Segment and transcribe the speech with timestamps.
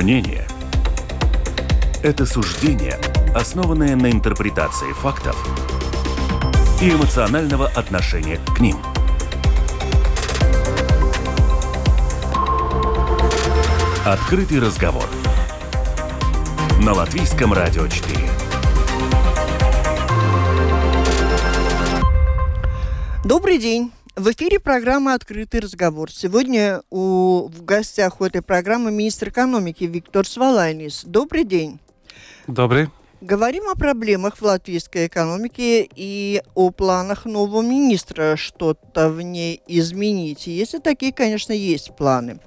[0.00, 0.46] Мнение–
[2.02, 2.98] это суждение,
[3.34, 5.36] основанное на интерпретации фактов
[6.80, 8.78] и эмоционального отношения к ним.
[14.06, 15.04] Открытый разговор
[16.80, 18.18] на Латвийском радио 4.
[23.22, 23.92] Добрый день.
[24.20, 26.12] В эфире программа «Открытый разговор».
[26.12, 31.04] Сегодня у, в гостях у этой программы министр экономики Виктор Свалайнис.
[31.06, 31.80] Добрый день.
[32.46, 32.90] Добрый.
[33.22, 40.46] Говорим о проблемах в латвийской экономике и о планах нового министра что-то в ней изменить.
[40.46, 42.40] Если такие, конечно, есть планы.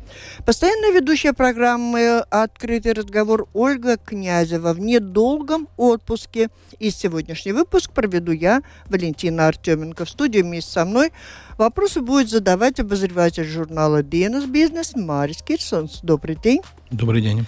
[0.45, 6.49] Постоянная ведущая программы «Открытый разговор» Ольга Князева в недолгом отпуске.
[6.79, 10.05] И сегодняшний выпуск проведу я, Валентина Артеменко.
[10.05, 11.11] В студии вместе со мной
[11.57, 16.01] вопросы будет задавать обозреватель журнала «Бизнес Бизнес» Марис Кирсонс.
[16.03, 16.61] Добрый день.
[16.89, 17.45] Добрый день.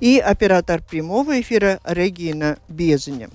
[0.00, 3.30] И оператор прямого эфира Регина Безеня.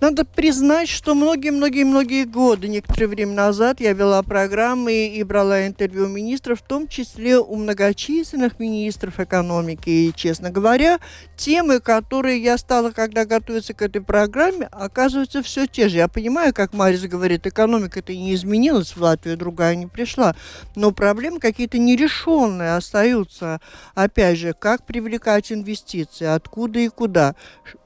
[0.00, 6.08] Надо признать, что многие-многие-многие годы, некоторое время назад, я вела программы и брала интервью у
[6.08, 9.90] министров, в том числе у многочисленных министров экономики.
[9.90, 11.00] И, честно говоря,
[11.36, 15.96] темы, которые я стала, когда готовиться к этой программе, оказываются все те же.
[15.96, 20.36] Я понимаю, как Марис говорит, экономика-то не изменилась в Латвию, другая не пришла.
[20.76, 23.60] Но проблемы какие-то нерешенные остаются.
[23.96, 27.34] Опять же, как привлекать инвестиции, откуда и куда,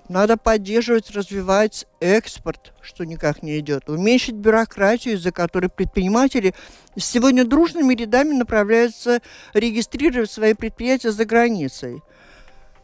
[0.09, 3.89] надо поддерживать, развивать экспорт, что никак не идет.
[3.89, 6.55] Уменьшить бюрократию, из-за которой предприниматели
[6.97, 9.21] сегодня дружными рядами направляются
[9.55, 12.03] регистрировать свои предприятия за границей.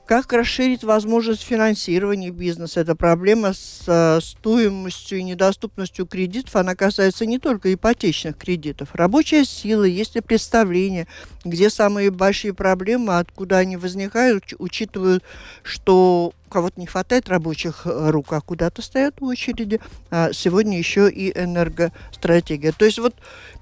[0.09, 2.81] Как расширить возможность финансирования бизнеса?
[2.81, 8.95] Эта проблема с э, стоимостью и недоступностью кредитов, она касается не только ипотечных кредитов.
[8.95, 11.09] Рабочая сила, есть ли представление,
[11.45, 15.21] где самые большие проблемы, откуда они возникают, учитывая,
[15.63, 19.81] что кого-то не хватает рабочих э, рук, а куда-то стоят в очереди.
[20.11, 22.73] А сегодня еще и энергостратегия.
[22.73, 23.15] То есть вот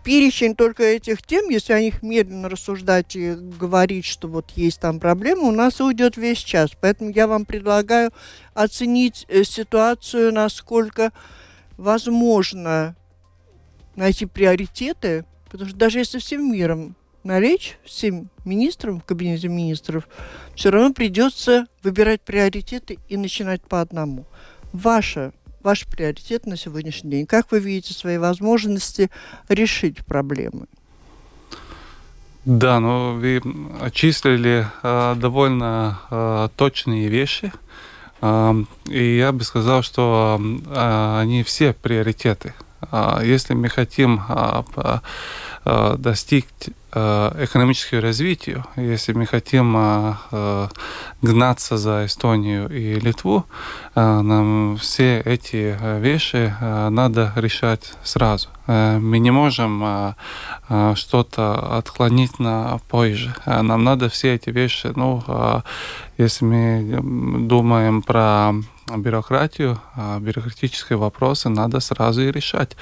[0.04, 5.00] перечень только этих тем, если о них медленно рассуждать и говорить, что вот есть там
[5.00, 6.70] проблемы, у нас уйдет весь час.
[6.80, 8.10] Поэтому я вам предлагаю
[8.54, 11.12] оценить э, ситуацию, насколько
[11.76, 12.97] возможно
[13.97, 20.09] найти приоритеты, потому что даже если всем миром налечь всем министрам в кабинете министров,
[20.54, 24.25] все равно придется выбирать приоритеты и начинать по одному.
[24.72, 25.32] Ваша,
[25.62, 27.26] ваш приоритет на сегодняшний день.
[27.26, 29.10] Как вы видите свои возможности
[29.48, 30.66] решить проблемы?
[32.44, 33.42] Да, ну вы
[33.81, 37.53] очислили э, довольно э, точные вещи.
[38.22, 38.54] Э,
[38.84, 42.54] и я бы сказал, что э, они все приоритеты.
[42.92, 44.62] Э, если мы хотим э,
[45.65, 46.44] э, достичь
[46.98, 50.68] Э, экономическому развитию, если мы хотим э, э,
[51.20, 53.44] гнаться за Эстонию и Литву,
[53.94, 58.48] нам все эти вещи надо решать сразу.
[58.66, 60.15] Мы не можем
[60.94, 63.34] что-то отклонить на позже.
[63.47, 65.22] Нам надо все эти вещи, ну,
[66.19, 67.00] если мы
[67.47, 68.54] думаем про
[68.94, 69.81] бюрократию,
[70.21, 72.77] бюрократические вопросы надо сразу и решать.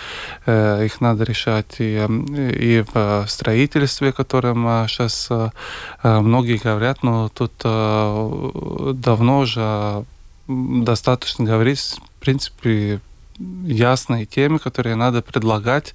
[0.47, 5.51] Э, их надо решать и, и в строительстве, которым сейчас э,
[6.03, 10.05] многие говорят, но тут э, давно уже
[10.47, 13.01] достаточно говорить, в принципе,
[13.39, 15.95] ясные темы, которые надо предлагать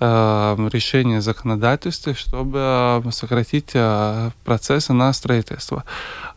[0.00, 5.84] э, решение законодательства, чтобы сократить э, процессы на строительство.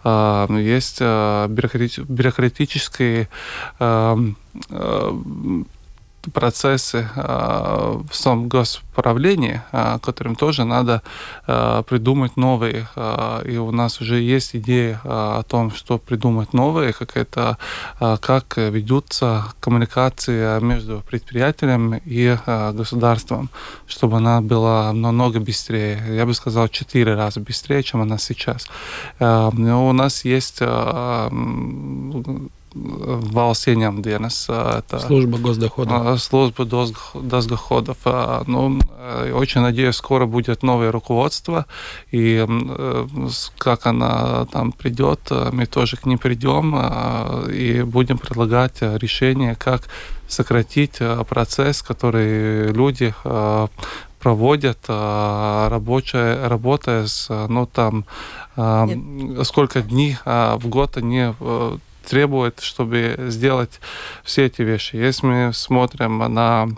[0.04, 3.28] Э, есть э, бюрократические
[3.80, 4.18] э,
[4.70, 5.12] э,
[6.32, 11.02] процессы э, в самом госправлении, э, которым тоже надо
[11.48, 12.88] э, придумать новые.
[13.46, 17.58] И у нас уже есть идеи о том, что придумать новые, как это,
[18.00, 22.38] как ведутся коммуникации между предприятием и
[22.74, 23.50] государством,
[23.88, 26.02] чтобы она была намного быстрее.
[26.10, 28.68] Я бы сказал, четыре раза быстрее, чем она сейчас.
[29.20, 30.62] Но у нас есть
[32.76, 34.50] valsts ieņemdienas.
[34.50, 36.22] Это, служба госдоходов.
[36.22, 36.66] Служба
[37.14, 37.98] госдоходов.
[38.48, 38.80] Ну,
[39.34, 41.66] очень надеюсь, скоро будет новое руководство,
[42.12, 42.46] и
[43.58, 46.76] как она там придет, мы тоже к ним придем
[47.50, 49.84] и будем предлагать решение, как
[50.28, 51.00] сократить
[51.30, 53.14] процесс, который люди
[54.20, 58.06] проводят рабочая, работая с, ну, там,
[58.58, 59.46] Нет.
[59.48, 61.34] сколько дней в год они
[62.06, 63.80] требуют, чтобы сделать
[64.24, 64.96] все эти вещи.
[64.96, 66.70] Если мы смотрим на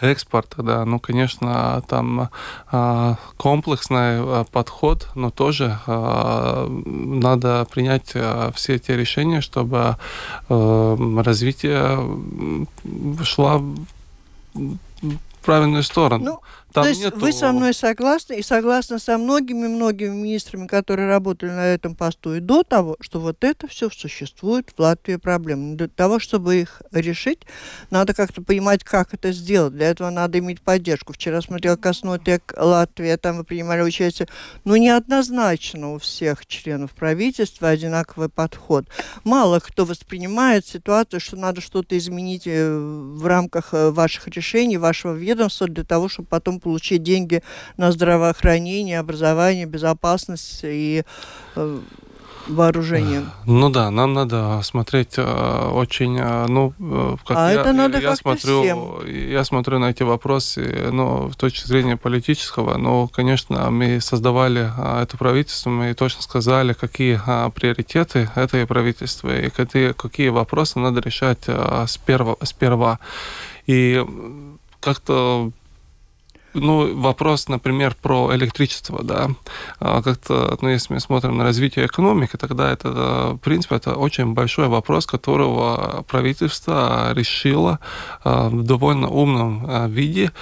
[0.00, 2.28] экспорта, да, ну, конечно, там
[2.70, 8.14] а, комплексный а, подход, но тоже а, надо принять
[8.54, 9.96] все те решения, чтобы
[10.48, 12.36] а, развитие
[13.24, 13.58] шло
[14.54, 14.78] в
[15.44, 16.24] правильную сторону.
[16.24, 16.40] Ну,
[16.76, 17.18] там То есть нету...
[17.18, 22.40] вы со мной согласны и согласны со многими-многими министрами, которые работали на этом посту и
[22.40, 25.74] до того, что вот это все существует в Латвии проблема.
[25.76, 27.46] Для того, чтобы их решить,
[27.88, 29.72] надо как-то понимать, как это сделать.
[29.72, 31.14] Для этого надо иметь поддержку.
[31.14, 34.28] Вчера смотрел Коснотек Латвия, там вы принимали участие.
[34.64, 38.84] Ну, неоднозначно у всех членов правительства одинаковый подход.
[39.24, 45.14] Мало кто воспринимает ситуацию, что надо что-то изменить э, в рамках э, ваших решений, вашего
[45.14, 47.44] ведомства для того, чтобы потом получить деньги
[47.76, 51.04] на здравоохранение, образование, безопасность и
[51.54, 51.78] э,
[52.48, 53.22] вооружение.
[53.44, 57.98] Ну да, нам надо смотреть э, очень, э, ну, э, как а я, это надо
[57.98, 59.06] я смотрю, всем.
[59.06, 65.02] я смотрю на эти вопросы, ну, с точки зрения политического, но, конечно, мы создавали э,
[65.02, 71.00] это правительство, мы точно сказали, какие э, приоритеты это правительства и какие, какие вопросы надо
[71.00, 71.46] решать
[71.86, 72.98] сперва, сперва.
[73.68, 74.04] И
[74.80, 75.52] как-то
[76.60, 79.30] ну, вопрос, например, про электричество, да,
[79.80, 82.88] а, как-то, ну, если мы смотрим на развитие экономики, тогда это,
[83.34, 87.78] в принципе, это очень большой вопрос, которого правительство решило
[88.24, 90.32] а, в довольно умном а, виде,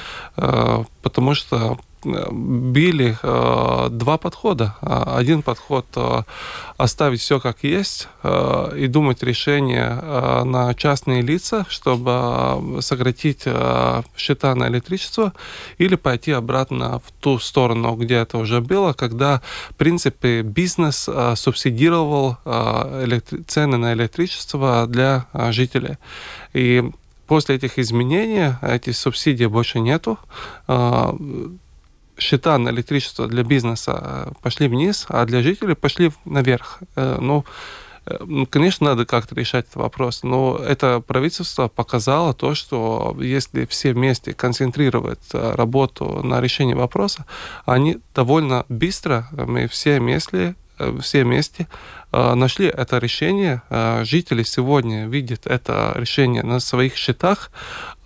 [1.03, 4.77] потому что били э, два подхода.
[4.81, 6.23] Один подход э,
[6.77, 13.43] оставить все как есть э, и думать решение э, на частные лица, чтобы э, сократить
[13.45, 15.33] э, счета на электричество,
[15.79, 19.41] или пойти обратно в ту сторону, где это уже было, когда,
[19.71, 25.97] в принципе, бизнес э, субсидировал э, цены на электричество для э, жителей.
[26.53, 26.83] И
[27.27, 30.19] после этих изменений эти субсидии больше нету.
[32.19, 36.79] Счета на электричество для бизнеса э, пошли вниз, а для жителей пошли наверх.
[36.95, 37.45] Э, ну,
[38.07, 43.67] э, ну, конечно, надо как-то решать этот вопрос, но это правительство показало то, что если
[43.67, 47.27] все вместе концентрируют работу на решении вопроса,
[47.67, 50.55] они довольно быстро, мы все вместе,
[51.01, 51.69] все вместе
[52.13, 53.63] нашли это решение.
[54.03, 57.51] Жители сегодня видят это решение на своих счетах,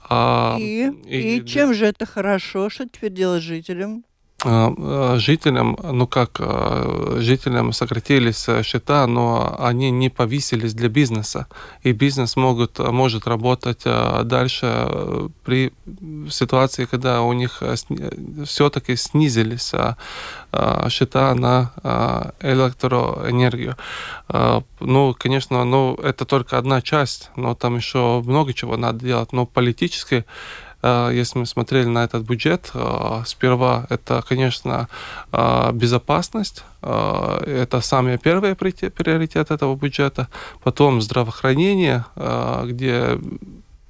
[0.09, 2.71] а, и, и, и чем же это хорошо?
[2.71, 4.05] Что теперь делать жителям?
[4.45, 11.49] А, а, жителям, ну как, а, жителям сократились счета, но они не повысились для бизнеса.
[11.83, 15.73] И бизнес могут, может работать дальше при
[16.31, 17.65] ситуации, когда у них
[18.47, 19.73] все-таки снизились
[20.89, 21.73] счета на
[22.41, 23.77] электроэнергию.
[24.81, 29.33] Ну, конечно, ну, это только одна часть, но там еще много чего надо делать.
[29.33, 30.25] Но политически Э,
[30.83, 34.89] если мы смотрели на этот бюджет, э, сперва это, конечно,
[35.33, 40.29] э, безопасность, это самый первый приоритет этого бюджета,
[40.63, 43.19] потом здравоохранение, где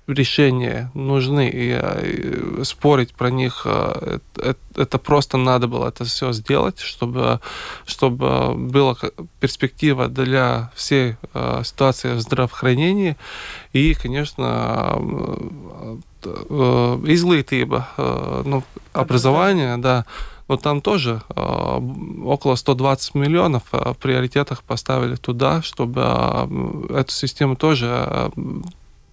[0.07, 7.41] решения нужны, и, спорить про них, это просто надо было это все сделать, чтобы,
[7.85, 8.97] чтобы была
[9.39, 11.17] перспектива для всей
[11.63, 13.19] ситуации в здравоохранении.
[13.75, 14.99] И, конечно,
[16.27, 17.85] изglītība,
[18.45, 20.05] ну, образование, да,
[20.49, 21.23] но там тоже
[22.25, 26.01] около 120 миллионов в приоритетах поставили туда, чтобы
[26.91, 28.31] эту систему тоже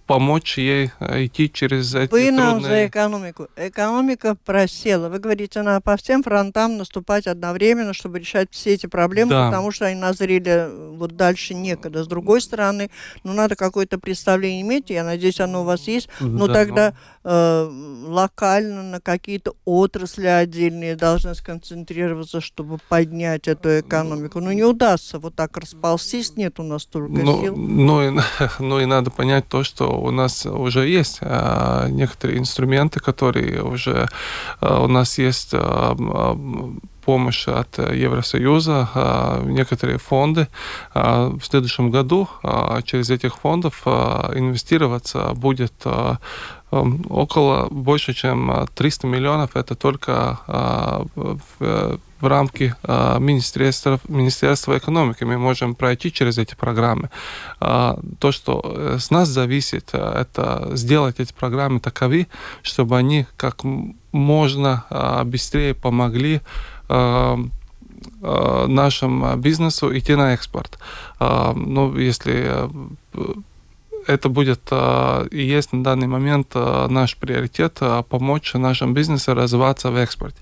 [0.06, 2.60] помочь ей э, идти через эти Вы трудные...
[2.60, 3.48] за экономику.
[3.56, 5.08] Экономика просела.
[5.08, 9.46] Вы говорите, надо по всем фронтам наступать одновременно, чтобы решать все эти проблемы, да.
[9.46, 12.04] потому что они назрели вот дальше некогда.
[12.04, 12.90] С другой стороны,
[13.24, 16.94] ну, надо какое-то представление иметь, я надеюсь, оно у вас есть, но да, тогда
[17.24, 17.30] но...
[17.30, 17.70] э,
[18.06, 24.40] локально на какие-то отрасли отдельные должны сконцентрироваться, чтобы поднять эту экономику.
[24.40, 27.56] Ну, не удастся вот так расползтись, нет у нас столько ну, сил.
[27.56, 28.20] Ну и,
[28.60, 34.08] ну и надо понять то, что у нас уже есть а, некоторые инструменты, которые уже
[34.60, 35.96] а, у нас есть а,
[37.04, 38.88] помощь от Евросоюза,
[39.44, 40.48] некоторые фонды.
[40.92, 42.28] В следующем году
[42.82, 45.72] через этих фондов инвестироваться будет
[46.72, 49.54] около больше, чем 300 миллионов.
[49.54, 50.40] Это только
[51.14, 57.10] в в рамки Министерства, Министерства экономики мы можем пройти через эти программы.
[57.58, 62.26] То, что с нас зависит, это сделать эти программы таковы,
[62.62, 63.64] чтобы они как
[64.12, 64.84] можно
[65.24, 66.40] быстрее помогли
[68.22, 70.78] нашему бизнесу идти на экспорт.
[71.20, 72.68] Ну, если
[74.06, 80.38] это будет и есть на данный момент наш приоритет помочь нашему бизнесу развиваться в экспорте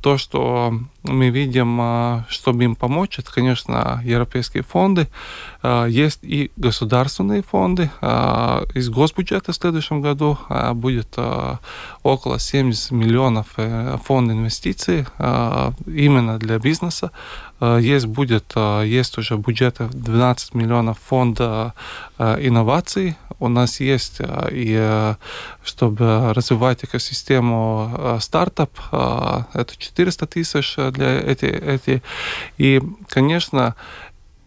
[0.00, 5.08] то, что мы видим, а, чтобы им помочь, это, конечно, европейские фонды.
[5.62, 7.90] А, есть и государственные фонды.
[8.00, 10.38] А, из госбюджета в следующем году
[10.74, 11.16] будет
[12.02, 15.06] около 70 миллионов э, фонд инвестиций
[15.86, 17.10] именно для бизнеса.
[17.60, 21.74] Есть, будет, есть уже бюджет 12 миллионов фонда
[22.18, 23.16] инноваций.
[23.38, 25.14] У нас есть и
[25.62, 32.02] чтобы развивать экосистему стартап, это 400 тысяч для эти, эти.
[32.58, 33.74] И, конечно,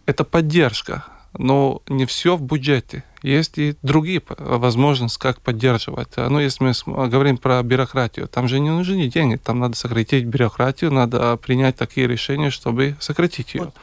[0.06, 1.04] это поддержка,
[1.38, 3.04] но не все в бюджете.
[3.22, 6.16] Есть и другие возможности, как поддерживать.
[6.16, 10.92] Ну, если мы говорим про бюрократию, там же не нужны деньги, там надо сократить бюрократию,
[10.92, 13.62] надо принять такие решения, чтобы сократить ее.
[13.64, 13.74] Вот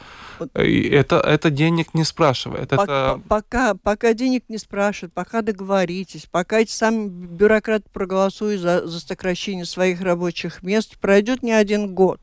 [0.54, 2.70] это, это денег не спрашивает.
[2.70, 3.20] Пока, это...
[3.28, 9.64] пока, пока денег не спрашивают, пока договоритесь, пока эти сами бюрократы проголосуют за, за сокращение
[9.64, 12.20] своих рабочих мест, пройдет не один год.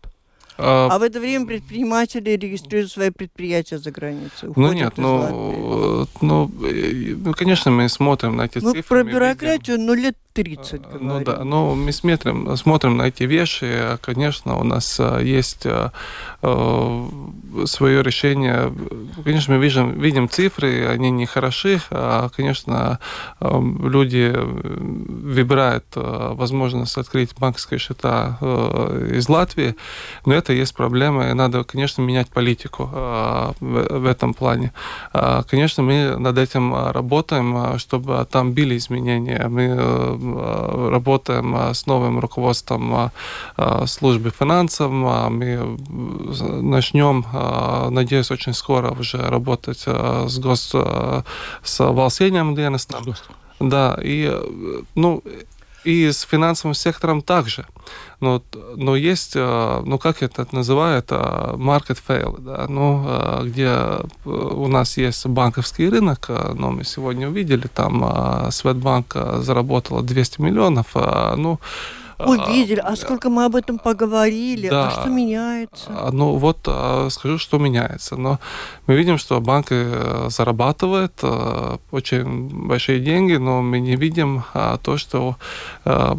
[0.62, 4.51] А, а в это время предприниматели регистрируют свои предприятия за границей.
[4.56, 9.04] Ну нет, ну, ну, ну, конечно, мы смотрим на эти ну, цифры.
[9.04, 9.86] Про бюрократию, видим...
[9.86, 11.08] ну, лет 30 говорим.
[11.08, 13.98] Ну да, но мы смотрим, смотрим на эти вещи.
[14.01, 15.89] Конечно, у нас э, есть э,
[16.42, 17.08] э,
[17.66, 18.74] свое решение.
[19.24, 21.82] Конечно, мы видим, видим цифры, они не хороши.
[21.89, 23.00] А, конечно,
[23.42, 28.38] люди выбирают возможность открыть банковские счета
[29.12, 29.75] из Латвии,
[30.25, 32.89] но это есть проблема, и надо, конечно, менять политику
[33.60, 34.72] в этом плане.
[35.50, 39.48] Конечно, мы над этим работаем, чтобы там были изменения.
[39.48, 40.10] Мы
[40.50, 43.12] Э, работаем э, с новым руководством
[43.58, 44.91] э, службы финансов.
[44.91, 45.77] Мы
[46.62, 47.25] начнем,
[47.94, 50.75] надеюсь, очень скоро уже работать с, гос...
[51.63, 53.15] с волсением dienestом.
[53.60, 54.32] Да, и,
[54.96, 55.24] ну,
[55.83, 57.65] и с финансовым сектором также.
[58.19, 58.43] Но,
[58.75, 65.89] но есть, ну как это называют, market fail, да, ну, где у нас есть банковский
[65.89, 71.59] рынок, но мы сегодня увидели, там Светбанк заработала 200 миллионов, ну,
[72.20, 76.10] Увидели, а сколько мы об этом поговорили, а да, а что меняется?
[76.12, 76.60] Ну вот
[77.12, 78.16] скажу, что меняется.
[78.18, 78.40] Но
[78.88, 84.44] мы видим, что банки э, зарабатывают э, очень большие деньги, но мы не видим
[84.84, 85.36] то, что
[85.86, 86.16] э,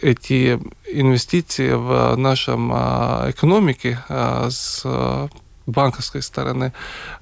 [0.00, 4.84] эти инвестиции в нашем экономике с
[5.66, 6.72] банковской стороны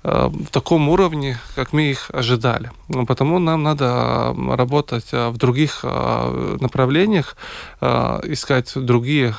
[0.02, 2.70] э, в таком уровне, как мы их ожидали.
[3.06, 7.36] Потому нам надо работать э, в других э, направлениях,
[7.80, 9.34] искать другие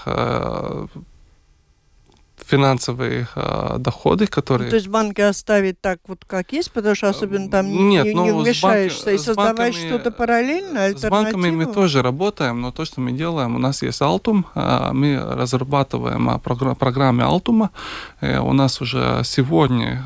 [2.53, 4.65] финансовые э, доходы, которые...
[4.65, 8.13] Ну, то есть банки оставить так вот, как есть, потому что особенно там Нет, не,
[8.13, 9.19] ну, не вмешаешься банк...
[9.19, 13.59] и создавать что-то параллельно, С банками мы тоже работаем, но то, что мы делаем, у
[13.59, 17.69] нас есть Altum, э, мы разрабатываем э, программы Altum,
[18.21, 20.03] у нас уже сегодня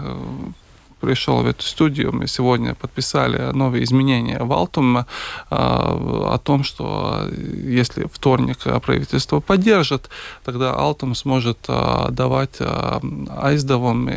[0.99, 5.05] пришел в эту студию, мы сегодня подписали новые изменения в Алтум
[5.49, 10.09] о том, что если вторник правительство поддержит,
[10.43, 14.09] тогда Алтум сможет давать а, айсдовым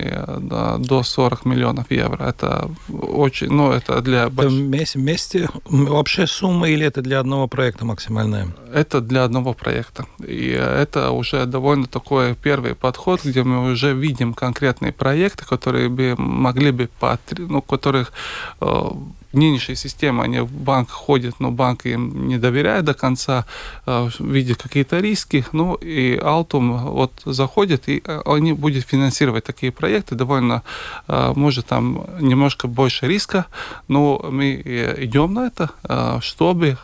[0.78, 2.24] до 40 миллионов евро.
[2.24, 4.24] Это очень, ну, это для...
[4.24, 5.48] Это вместе, вместе
[5.88, 8.48] общая сумма или это для одного проекта максимальная?
[8.72, 10.06] Это для одного проекта.
[10.26, 16.14] И это уже довольно такой первый подход, где мы уже видим конкретные проекты, которые бы
[16.16, 18.12] могли бы, по, ну, которых
[18.60, 18.90] э,
[19.32, 23.44] нынешней системы, они в банк ходят, но банк им не доверяет до конца,
[23.86, 29.70] э, видят какие-то риски, ну и Altum вот заходит, и э, они будут финансировать такие
[29.70, 30.62] проекты, довольно,
[31.08, 33.46] э, может, там немножко больше риска,
[33.88, 34.62] но мы
[34.98, 36.76] идем на это, чтобы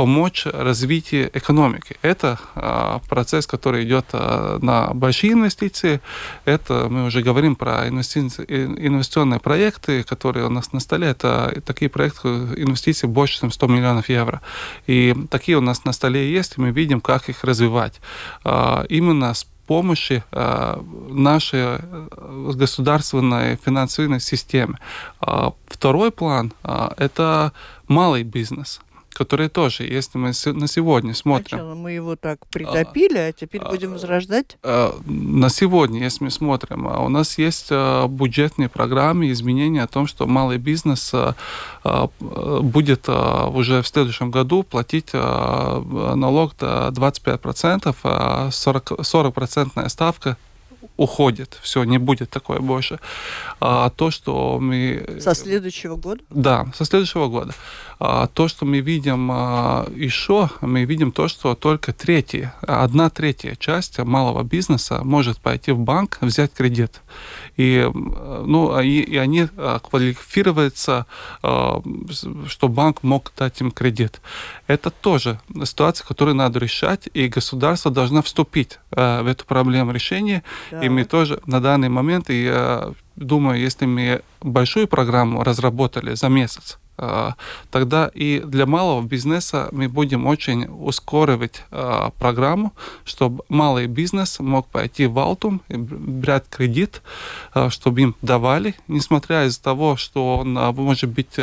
[0.00, 1.96] помочь развитию экономики.
[2.00, 6.00] Это а, процесс, который идет а, на большие инвестиции.
[6.46, 11.08] Это мы уже говорим про инвестиционные проекты, которые у нас на столе.
[11.08, 14.40] Это такие проекты, инвестиции больше, чем 100 миллионов евро.
[14.86, 18.00] И такие у нас на столе есть, и мы видим, как их развивать.
[18.42, 21.78] А, именно с помощи нашей
[22.56, 24.78] государственной финансовой системы.
[25.68, 26.52] Второй план–
[26.96, 27.52] это
[27.86, 28.80] малый бизнес–
[29.20, 31.58] которые тоже, если мы на сегодня смотрим...
[31.58, 34.56] Сначала мы его так притопили, а, а теперь а, будем возрождать?
[34.62, 40.06] А, на сегодня, если мы смотрим, у нас есть а, бюджетные программы, изменения о том,
[40.06, 41.34] что малый бизнес а,
[41.84, 42.08] а,
[42.62, 50.38] будет а, уже в следующем году платить а, налог до 25%, а 40%, 40 ставка
[51.00, 51.58] уходит.
[51.62, 53.00] Все, не будет такое больше.
[53.58, 55.18] А то, что мы...
[55.18, 56.20] Со следующего года?
[56.28, 57.54] Да, со следующего года.
[57.98, 63.56] А, то, что мы видим а, еще, мы видим то, что только третья, одна третья
[63.56, 67.00] часть малого бизнеса может пойти в банк, взять кредит.
[67.60, 71.06] И, ну, и, и они а, квалифицируются,
[71.42, 74.20] что банк мог дать им кредит.
[74.66, 80.42] Это тоже ситуация, которую надо решать, и государство должно вступить в эту проблему решения.
[80.70, 80.80] Да.
[80.80, 86.28] И мы тоже на данный момент, и я думаю, если мы большую программу разработали за
[86.28, 86.89] месяц, а,
[87.70, 92.72] тогда и для малого бизнеса мы будем очень ускоривать а, программу,
[93.04, 97.02] чтобы малый бизнес мог пойти в Алтум брать кредит,
[97.52, 101.38] а, чтобы им давали, несмотря из того, что он может быть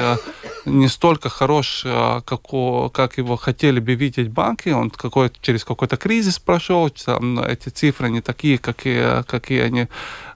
[0.65, 1.85] не столько хорош,
[2.25, 2.41] как,
[2.91, 8.09] как его хотели бы видеть банки, он какой через какой-то кризис прошел, там, эти цифры
[8.09, 9.87] не такие, какие, какие они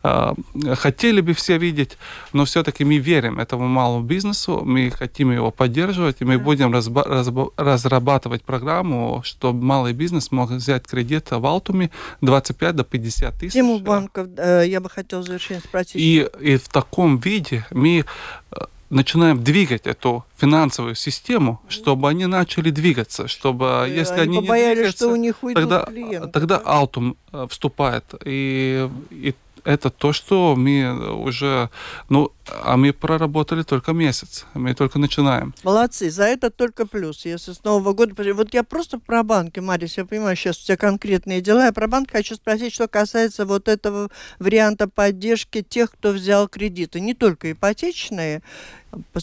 [0.03, 1.97] хотели бы все видеть,
[2.33, 6.43] но все-таки мы верим этому малому бизнесу, мы хотим его поддерживать, и мы да.
[6.43, 11.91] будем разба- разба- разрабатывать программу, чтобы малый бизнес мог взять кредит в Алтуме
[12.21, 13.53] 25 до 50 тысяч.
[13.53, 15.95] Тему банков э, я бы хотел завершить спросить.
[15.95, 18.03] И, и в таком виде мы
[18.51, 18.55] э,
[18.89, 24.53] начинаем двигать эту финансовую систему, чтобы они начали двигаться, чтобы и если они, они не
[24.53, 26.27] двигаются, что у них тогда, клиенты.
[26.27, 31.69] тогда Алтум э, вступает и, и это то, что мы уже,
[32.09, 35.53] ну, а мы проработали только месяц, мы только начинаем.
[35.63, 37.25] Молодцы, за это только плюс.
[37.25, 38.13] Если с Нового года...
[38.33, 41.65] Вот я просто про банки, Марис, я понимаю, сейчас у тебя конкретные дела.
[41.65, 46.99] Я про банк хочу спросить, что касается вот этого варианта поддержки тех, кто взял кредиты.
[46.99, 48.41] Не только ипотечные,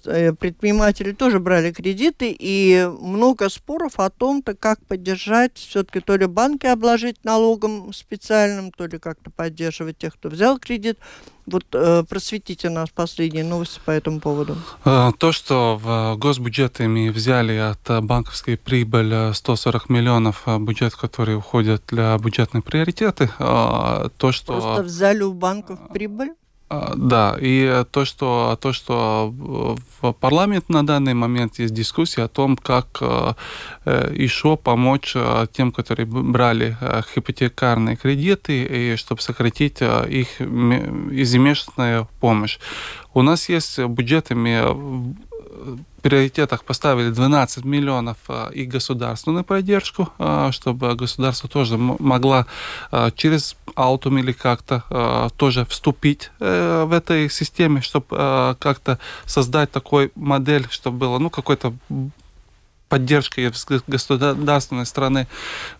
[0.07, 6.17] Э, предприниматели тоже брали кредиты, и много споров о том, -то, как поддержать, все-таки то
[6.17, 10.99] ли банки обложить налогом специальным, то ли как-то поддерживать тех, кто взял кредит.
[11.51, 14.57] Вот э, просветите нас последние новости по этому поводу.
[14.85, 21.83] Э, то, что в госбюджете мы взяли от банковской прибыли 140 миллионов, бюджет, который уходит
[21.89, 24.53] для бюджетных приоритеты, то, что...
[24.53, 26.33] Просто взяли у банков прибыль?
[26.71, 29.33] А, да, и то, что, то, что
[30.01, 33.33] в парламент на данный момент есть дискуссия о том, как э,
[33.87, 36.77] э, еще помочь э, тем, которые брали
[37.17, 42.59] ипотекарные кредиты, и чтобы сократить их ежемесячную помощь.
[43.15, 45.17] У нас есть бюджетами
[46.03, 52.47] приоритетах поставили 12 миллионов э, и государственную поддержку, э, чтобы государство тоже могло
[52.93, 58.07] э, через Алтум или как-то тоже вступить в этой системе, чтобы
[58.59, 61.75] как-то создать такой модель, чтобы было ну, какой-то
[62.89, 63.53] поддержкой
[63.87, 65.29] государственной стороны.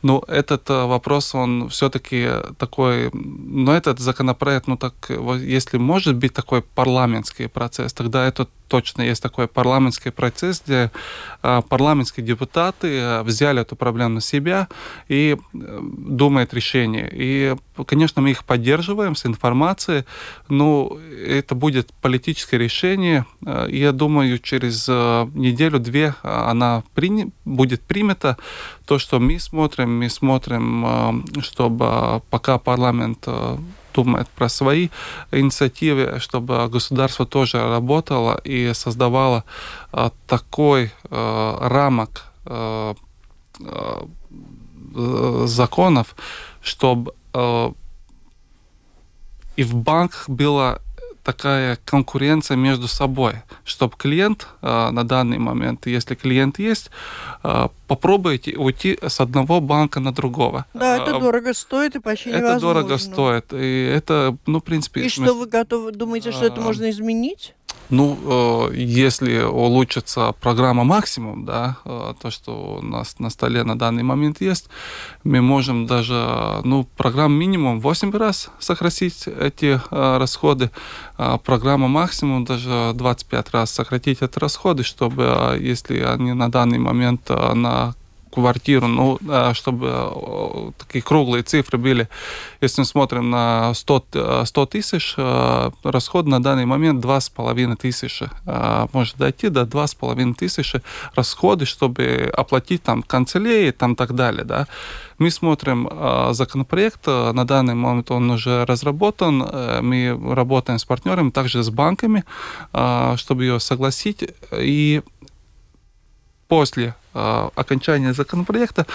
[0.03, 2.29] Но этот вопрос, он все-таки
[2.59, 4.95] такой, но этот законопроект, ну так,
[5.41, 10.91] если может быть такой парламентский процесс, тогда это точно есть такой парламентский процесс, где
[11.43, 14.69] э, парламентские депутаты э, взяли эту проблему на себя
[15.09, 17.09] и э, думают решение.
[17.13, 20.05] И, конечно, мы их поддерживаем с информацией,
[20.49, 23.25] но это будет политическое решение.
[23.69, 27.33] И я думаю, через неделю-две она при...
[27.45, 28.37] будет принята.
[28.87, 33.27] То, что мы смотрим, мы смотрим, чтобы пока парламент
[34.03, 34.89] думает про свои
[35.33, 39.43] инициативы, чтобы государство тоже работало и создавало
[39.93, 42.95] а, такой а, рамок а,
[45.47, 46.15] законов,
[46.63, 47.13] чтобы
[49.57, 50.81] и в банках было
[51.29, 56.91] такая конкуренция между собой, чтобы клиент э, на данный момент, если клиент есть,
[57.45, 60.65] э, попробуйте уйти с одного банка на другого.
[60.73, 62.57] Да, это э, дорого стоит и почти это невозможно.
[62.57, 63.53] Это дорого стоит.
[63.53, 65.03] И это, ну, в принципе...
[65.03, 67.55] И что вы готовы, думаете, что это можно изменить?
[67.91, 73.79] Ну, э, если улучшится программа максимум, да, э, то, что у нас на столе на
[73.79, 74.69] данный момент есть,
[75.25, 80.71] мы можем даже, ну, программу минимум 8 раз сократить эти э, расходы,
[81.17, 87.31] а программа максимум даже 25 раз сократить эти расходы, чтобы, если они на данный момент
[87.31, 87.95] на
[88.41, 89.19] квартиру, ну,
[89.53, 92.09] чтобы такие круглые цифры были.
[92.61, 95.15] Если мы смотрим на 100, 100 тысяч,
[95.83, 98.31] расход на данный момент 2,5 тысячи.
[98.93, 100.81] Может дойти до 2,5 тысячи
[101.15, 104.67] расходы, чтобы оплатить там канцелярии, там так далее, да.
[105.19, 105.89] Мы смотрим
[106.33, 109.39] законопроект, на данный момент он уже разработан,
[109.83, 112.23] мы работаем с партнерами, также с банками,
[113.17, 115.03] чтобы ее согласить, и
[116.49, 118.87] после э, окончания законопроекта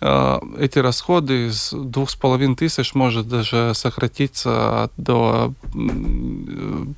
[0.00, 5.52] э, эти расходы с двух с половиной тысяч может даже сократиться до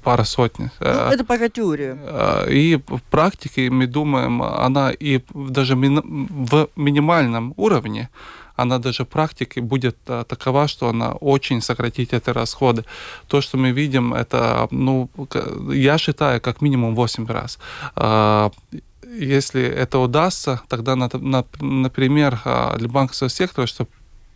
[0.04, 0.70] пары сотни.
[0.80, 1.98] Ну, это пока теория.
[2.48, 8.08] И в практике мы думаем, она и даже в минимальном уровне
[8.56, 12.84] она даже в практике будет а, такова, что она очень сократит эти расходы.
[13.28, 15.08] То, что мы видим, это, ну,
[15.72, 17.58] я считаю, как минимум 8 раз.
[19.16, 23.90] А, если это удастся, тогда, например, а, для банковского сектора, чтобы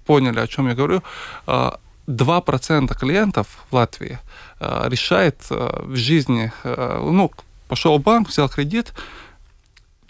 [0.07, 1.03] поняли, о чем я говорю,
[1.47, 4.19] 2% клиентов в Латвии
[4.59, 7.31] решает в жизни, ну,
[7.69, 8.93] пошел в банк, взял кредит,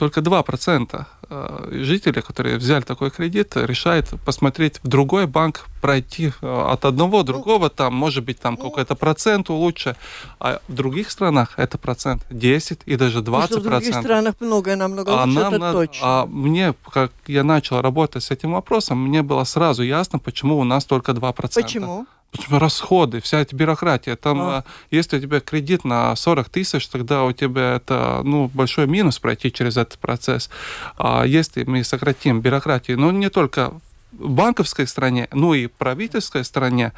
[0.01, 6.73] только 2% э, жителей, которые взяли такой кредит, решают посмотреть в другой банк, пройти э,
[6.73, 9.97] от одного ну, другого, там, может быть, там ну, какой-то процент лучше.
[10.39, 13.67] А в других странах это процент 10 и даже 20 процентов.
[13.67, 16.01] В других странах много, намного лучше, а нам это точно.
[16.03, 20.65] А мне, как я начал работать с этим вопросом, мне было сразу ясно, почему у
[20.65, 21.63] нас только 2%.
[21.63, 22.07] Почему?
[22.49, 24.17] Расходы, вся эта бюрократия.
[24.17, 24.65] Там, а.
[24.91, 29.53] если у тебя кредит на 40 тысяч, тогда у тебя это ну, большой минус пройти
[29.53, 30.51] через этот процесс.
[30.97, 33.73] А если мы сократим бюрократию, ну не только
[34.13, 36.93] в банковской стране, но и в правительской стране,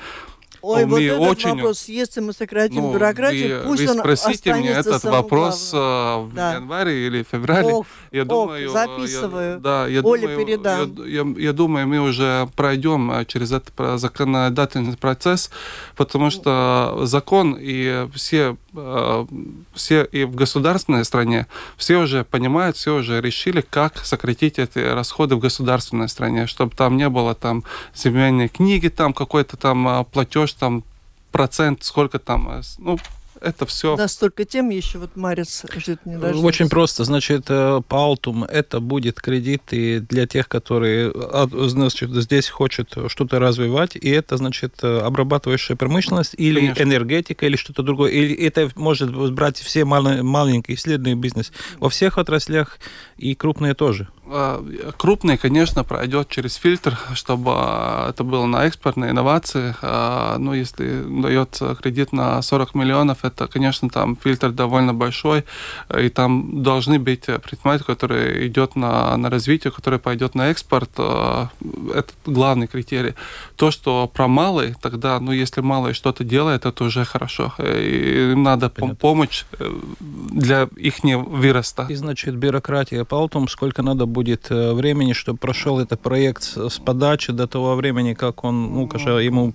[0.62, 1.50] Ой, вот этот очень...
[1.50, 6.30] вопрос, если мы сократим ну, бюрократию, вы, пусть вы он спросите мне этот вопрос главным.
[6.30, 6.54] в да.
[6.54, 7.72] январе или феврале.
[7.72, 9.52] Ох, я ох, думаю, записываю.
[9.54, 10.96] Я, да, я Оле думаю, передам.
[11.04, 15.50] Я, я, я думаю, мы уже пройдем э, через этот законодательный процесс,
[15.96, 18.56] потому что закон и все
[19.74, 25.36] все и в государственной стране, все уже понимают, все уже решили, как сократить эти расходы
[25.36, 30.52] в государственной стране, чтобы там не было там земельной книги, там какой-то там э, платеж,
[30.54, 30.84] там
[31.32, 32.98] процент, сколько там, э, ну,
[33.42, 33.96] это все.
[33.96, 36.46] Да, столько тем еще вот Марис ждет не дождется.
[36.46, 37.04] Очень просто.
[37.04, 43.38] Значит, по Алтум это будет кредит и для тех, которые а, значит, здесь хочет что-то
[43.38, 46.82] развивать, и это, значит, обрабатывающая промышленность или Конечно.
[46.82, 48.10] энергетика или что-то другое.
[48.12, 52.78] Или это может брать все маленькие исследования бизнес во всех отраслях
[53.16, 54.08] и крупные тоже.
[54.34, 54.64] А,
[54.96, 59.74] крупный, конечно, пройдет через фильтр, чтобы а, это было на экспорт, на инновации.
[59.82, 65.44] А, ну, если дается кредит на 40 миллионов, это, конечно, там фильтр довольно большой,
[65.98, 70.90] и там должны быть предприниматели, которые идет на, на развитие, который пойдет на экспорт.
[70.98, 73.14] Это главный критерий.
[73.56, 77.52] То, что про малый, тогда, ну, если малый что-то делает, это уже хорошо.
[77.58, 78.96] И им надо Понятно.
[78.96, 81.86] помощь э, для их выроста.
[81.90, 86.78] И, значит, бюрократия по сколько надо будет будет э, времени, чтобы прошел этот проект с
[86.78, 89.52] подачи до того времени, как он, ну, когда ему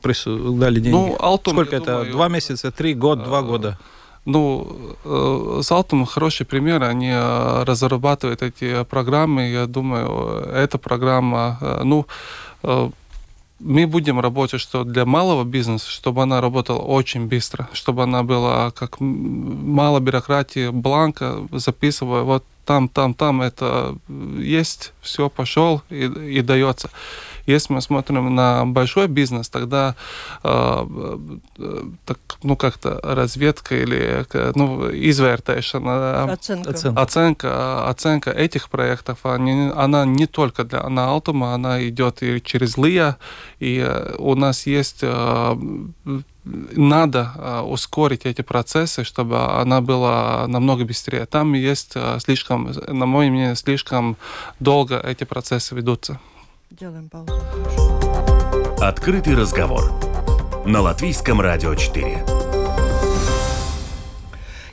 [0.59, 0.95] дали деньги?
[0.95, 1.85] Ну, Алтум, Сколько это?
[1.85, 3.77] Думаю, Два месяца, три, год, два э, года?
[4.25, 4.67] Ну,
[5.05, 6.83] э, с Алтум хороший пример.
[6.83, 7.13] Они
[7.65, 9.51] разрабатывают эти программы.
[9.51, 12.05] Я думаю, эта программа, ну,
[13.59, 18.71] мы будем работать, что для малого бизнеса, чтобы она работала очень быстро, чтобы она была
[18.71, 23.97] как мало бюрократии, бланка, записывая, вот там, там, там это
[24.37, 26.89] есть, все пошел и, и дается.
[27.47, 29.95] Если мы смотрим на большой бизнес, тогда
[30.43, 31.17] э,
[32.05, 37.01] так, ну как-то разведка или ну, извертēšana, оценка.
[37.01, 42.77] оценка, оценка этих проектов, они, она не только для на Алтума, она идет и через
[42.77, 43.15] ЛИА,
[43.59, 43.85] и
[44.17, 45.03] у нас есть
[46.75, 51.25] надо а, ускорить эти процессы, чтобы она была намного быстрее.
[51.25, 54.17] Там есть слишком, на мой мнение, слишком
[54.59, 56.19] долго эти процессы ведутся.
[56.69, 57.33] Делаем паузу.
[58.79, 59.91] Открытый разговор
[60.65, 62.36] на Латвийском радио 4.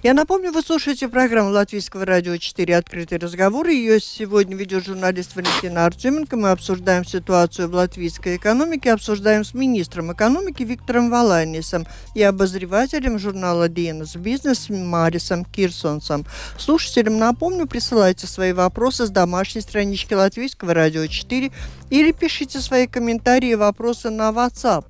[0.04, 3.68] Я напомню, вы слушаете программу Латвийского радио 4 «Открытый разговор».
[3.68, 6.36] Ее сегодня ведет журналист Валентина Артеменко.
[6.36, 13.70] Мы обсуждаем ситуацию в латвийской экономике, обсуждаем с министром экономики Виктором Валайнисом и обозревателем журнала
[13.70, 16.26] «Диэнос Бизнес» Марисом Кирсонсом.
[16.58, 21.50] Слушателям напомню, присылайте свои вопросы с домашней странички Латвийского радио 4
[21.88, 24.84] или пишите свои комментарии и вопросы на WhatsApp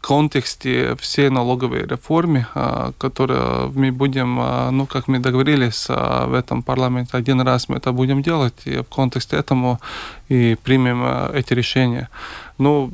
[0.00, 2.46] контексте всей налоговой реформы,
[2.98, 4.34] которую мы будем,
[4.76, 8.88] ну, как мы договорились в этом парламенте, один раз мы это будем делать, и в
[8.94, 9.80] контексте этому
[10.28, 12.08] и примем эти решения.
[12.58, 12.90] Ну,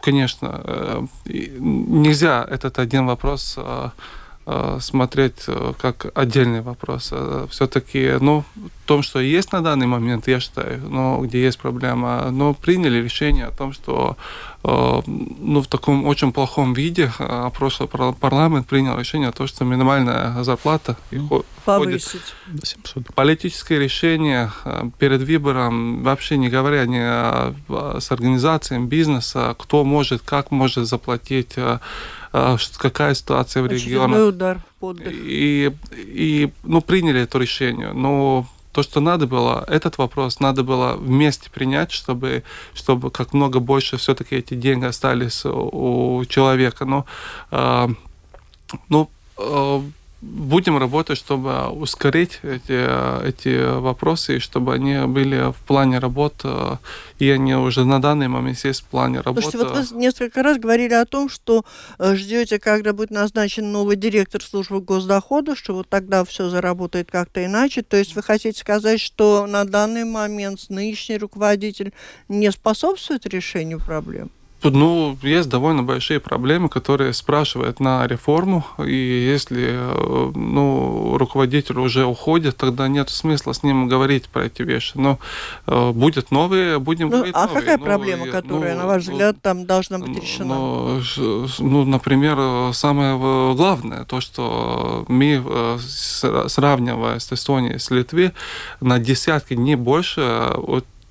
[0.00, 3.58] конечно, э, нельзя этот один вопрос
[4.80, 5.46] смотреть
[5.80, 7.12] как отдельный вопрос.
[7.50, 12.30] Все-таки, ну, в том, что есть на данный момент, я считаю, но где есть проблема,
[12.30, 14.16] но приняли решение о том, что
[15.06, 17.12] ну, в таком очень плохом виде
[17.54, 20.96] прошлый парламент принял решение о том, что минимальная зарплата
[21.64, 22.34] повысить.
[23.14, 24.50] Политическое решение
[24.98, 26.98] перед выбором, вообще не говоря ни
[28.00, 31.54] с организациями бизнеса, кто может, как может заплатить
[32.30, 34.18] какая ситуация в регионе.
[34.28, 37.92] удар под и, и ну, приняли это решение.
[37.92, 38.46] Но
[38.78, 43.96] то, что надо было, этот вопрос надо было вместе принять, чтобы, чтобы как много больше
[43.96, 46.84] все-таки эти деньги остались у человека.
[46.84, 47.04] Но,
[47.50, 47.88] э,
[48.88, 49.80] ну, э,
[50.20, 56.78] будем работать, чтобы ускорить эти, эти вопросы, чтобы они были в плане работы,
[57.18, 59.42] и они уже на данный момент есть в плане работы.
[59.42, 61.64] Слушайте, вот вы несколько раз говорили о том, что
[61.98, 67.44] э, ждете, когда будет назначен новый директор службы госдохода, что вот тогда все заработает как-то
[67.44, 67.82] иначе.
[67.82, 71.92] То есть вы хотите сказать, что на данный момент нынешний руководитель
[72.28, 74.30] не способствует решению проблем?
[74.62, 82.04] Ну, есть довольно большие проблемы, которые спрашивают на реформу, и если э, ну, руководитель уже
[82.04, 84.92] уходит, тогда нет смысла с ним говорить про эти вещи.
[84.96, 85.20] Но
[85.66, 87.60] э, будет новые, будем ну, говорить А новые.
[87.60, 90.56] какая ну, проблема, которая, ну, на ваш взгляд, там должна быть решена?
[90.56, 91.00] Ну,
[91.60, 93.16] ну, например, самое
[93.54, 95.78] главное, то, что мы, э,
[96.48, 98.32] сравнивая с Эстонией, с Литвой,
[98.80, 100.52] на десятки, не больше,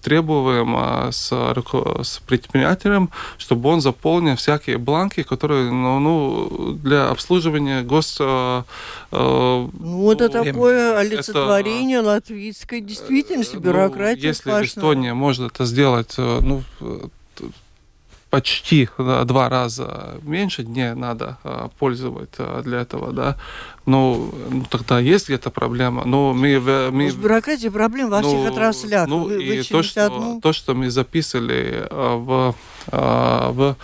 [0.02, 7.82] требуем а, с, с предпринимателем, чтобы он заполнил всякие бланки, которые ну, ну, для обслуживания
[7.82, 8.18] гос...
[8.20, 8.64] Э,
[9.12, 14.26] ну, это такое олицетворение это, латвийской действительности, ну, бюрократии.
[14.26, 14.66] Если сплошная.
[14.66, 16.64] Эстония может это сделать, ну,
[18.38, 18.88] почти
[19.26, 23.36] два раза меньше дней надо а, пользовать а, для этого, да,
[23.88, 26.04] ну, ну тогда есть где-то проблема.
[26.06, 26.60] Но мы,
[26.92, 29.08] мы, С бюрократией проблем во ну, всех отраслях.
[29.08, 30.40] Ну, Вы, и то что, одну...
[30.40, 32.56] то, что мы записали а, в,
[32.92, 33.76] в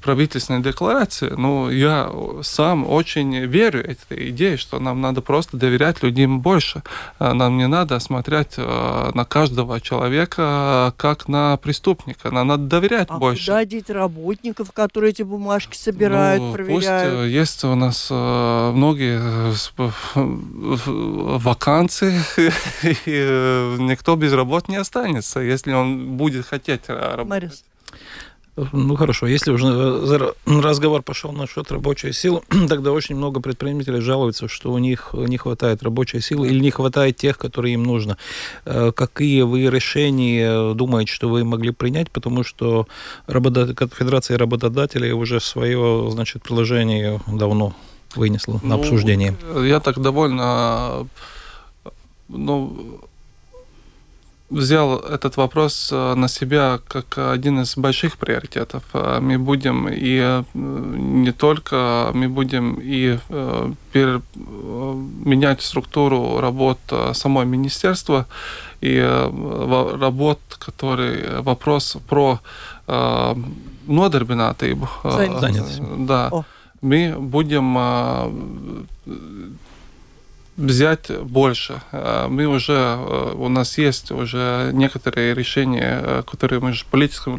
[0.00, 2.10] правительственной декларации, ну, я
[2.42, 6.82] сам очень верю этой идее, что нам надо просто доверять людям больше.
[7.18, 12.30] Нам не надо смотреть на каждого человека как на преступника.
[12.30, 13.46] Нам надо доверять а больше.
[13.46, 17.18] Куда деть работников, которые эти бумажки собирают, ну, проверяют?
[17.20, 19.20] Пусть есть у нас многие
[21.38, 22.20] вакансии,
[23.06, 27.62] и никто без работы не останется, если он будет хотеть работать.
[28.72, 34.48] Ну хорошо, если уже э, разговор пошел насчет рабочей силы, тогда очень много предпринимателей жалуются,
[34.48, 38.18] что у них не хватает рабочей силы или не хватает тех, которые им нужно.
[38.64, 42.88] Э, какие вы решения думаете, что вы могли принять, потому что
[43.28, 47.74] Федерация работодателей уже свое значит, приложение давно
[48.16, 49.36] вынесла ну, на обсуждение?
[49.54, 51.06] Я так довольно
[52.28, 53.00] ну,
[54.50, 58.82] взял этот вопрос э, на себя как один из больших приоритетов.
[58.92, 63.18] Э, мы будем и э, не только, мы будем и
[65.24, 66.78] менять структуру работ
[67.12, 68.26] самой министерства
[68.80, 68.98] и
[70.00, 72.40] работ, который вопрос про
[72.86, 74.88] нодarbinātību.
[75.04, 75.80] Занятость.
[76.06, 76.28] Да.
[76.32, 76.44] О.
[76.80, 77.76] Мы будем
[80.58, 81.80] взять больше.
[81.92, 86.86] Э, мы уже, э, у нас есть уже некоторые решения, э, которые мы же в
[86.86, 87.38] политическом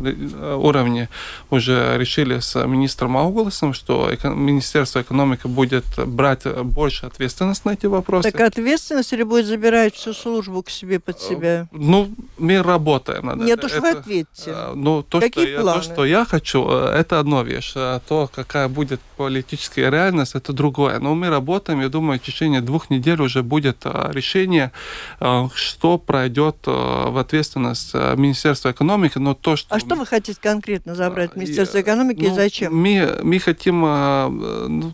[0.57, 1.09] уровне
[1.51, 8.31] уже решили с министром Ауголосом, что Министерство экономики будет брать больше ответственность на эти вопросы.
[8.31, 11.67] Так ответственность или будет забирать всю службу к себе под себя?
[11.71, 14.55] Ну, мы работаем над Нет, уж вы ответьте.
[14.75, 15.77] Ну, то, Какие что планы?
[15.77, 17.73] Я, то, что я хочу, это одно вещь.
[17.75, 20.99] А то, какая будет политическая реальность, это другое.
[20.99, 24.71] Но мы работаем, я думаю, в течение двух недель неделю уже будет а, решение,
[25.19, 29.75] а, что пройдет а, в ответственность Министерства экономики, но то, что...
[29.75, 32.75] А что вы хотите конкретно забрать Министерство экономики ну, и зачем?
[32.75, 34.93] Мы, мы хотим ну,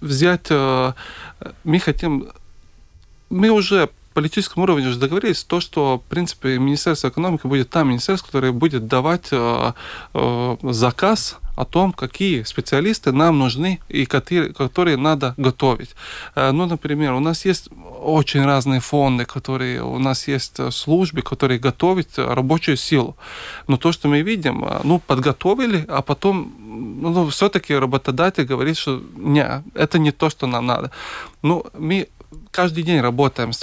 [0.00, 2.28] взять, мы хотим,
[3.30, 8.28] мы уже политическом уровне уже договорились, то, что, в принципе, Министерство экономики будет там министерство,
[8.28, 9.72] которое будет давать э,
[10.14, 15.94] э, заказ о том, какие специалисты нам нужны и которые, которые надо готовить.
[16.34, 17.68] Э, ну, например, у нас есть
[18.00, 23.16] очень разные фонды, которые у нас есть службы, которые готовят рабочую силу.
[23.68, 26.52] Но то, что мы видим, э, ну, подготовили, а потом
[27.00, 30.90] ну, все-таки работодатель говорит, что не, это не то, что нам надо.
[31.42, 32.08] Ну, мы
[32.50, 33.62] каждый день работаем с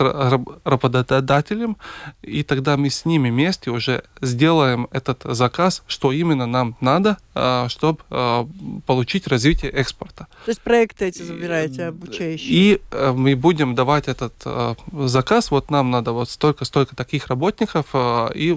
[0.63, 1.77] работодателем,
[2.21, 7.67] и тогда мы с ними вместе уже сделаем этот заказ, что именно нам надо, а,
[7.69, 8.47] чтобы а,
[8.85, 10.27] получить развитие экспорта.
[10.45, 12.49] То есть проекты эти забираете, обучающие?
[12.49, 17.87] И э, мы будем давать этот э, заказ, вот нам надо вот столько-столько таких работников,
[17.93, 18.51] э, и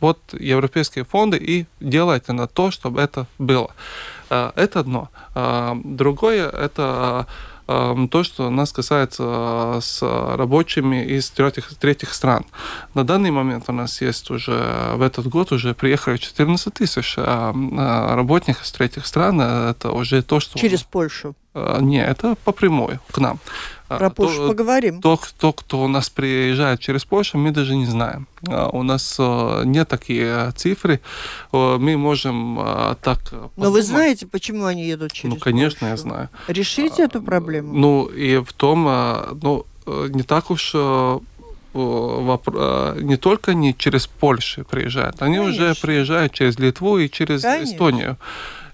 [0.00, 3.70] вот европейские фонды и делайте на то, чтобы это было.
[4.30, 5.10] Это одно.
[5.84, 7.26] Другое– это
[8.10, 10.02] то, что нас касается а, с
[10.36, 12.44] рабочими из третьих, третьих стран.
[12.94, 17.52] На данный момент у нас есть уже в этот год уже приехали 14 тысяч а,
[18.14, 19.40] работников из третьих стран.
[19.40, 20.58] Это уже то, что...
[20.58, 21.34] Через Польшу?
[21.54, 23.38] Не, это по прямой к нам.
[23.98, 25.00] Про Польшу то, поговорим.
[25.00, 28.26] То, то, кто у нас приезжает через Польшу, мы даже не знаем.
[28.72, 29.16] У нас
[29.64, 31.00] нет такие цифры.
[31.52, 32.58] Мы можем
[33.02, 33.52] так подумать.
[33.56, 35.90] Но вы знаете, почему они едут через Ну, конечно, Польшу?
[35.90, 36.28] я знаю.
[36.48, 37.72] Решите эту проблему?
[37.72, 38.84] Ну, и в том,
[39.42, 40.74] ну, не так уж
[41.74, 45.64] не только не через Польшу приезжают, они Конечно.
[45.64, 47.72] уже приезжают через Литву и через Конечно.
[47.72, 48.16] Эстонию.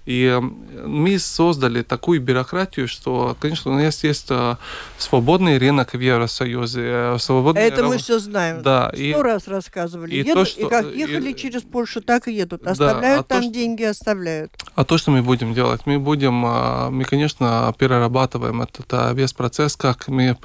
[0.05, 0.39] И
[0.85, 4.55] мы создали такую бюрократию, что, конечно, у нас есть э,
[4.97, 6.81] свободный рынок в Евросоюзе.
[6.83, 8.61] Э, свободный Это мы все знаем.
[8.61, 8.89] Да.
[8.93, 9.13] Сто и...
[9.13, 10.15] раз рассказывали.
[10.15, 10.61] И, едут, то, что...
[10.61, 11.35] и как ехали и...
[11.35, 12.65] через Польшу, так и едут.
[12.65, 14.51] Оставляют да, а там то, деньги, оставляют.
[14.75, 15.81] А то, что мы будем делать?
[15.85, 20.35] Мы будем, э, мы, конечно, перерабатываем этот весь процесс, как мы,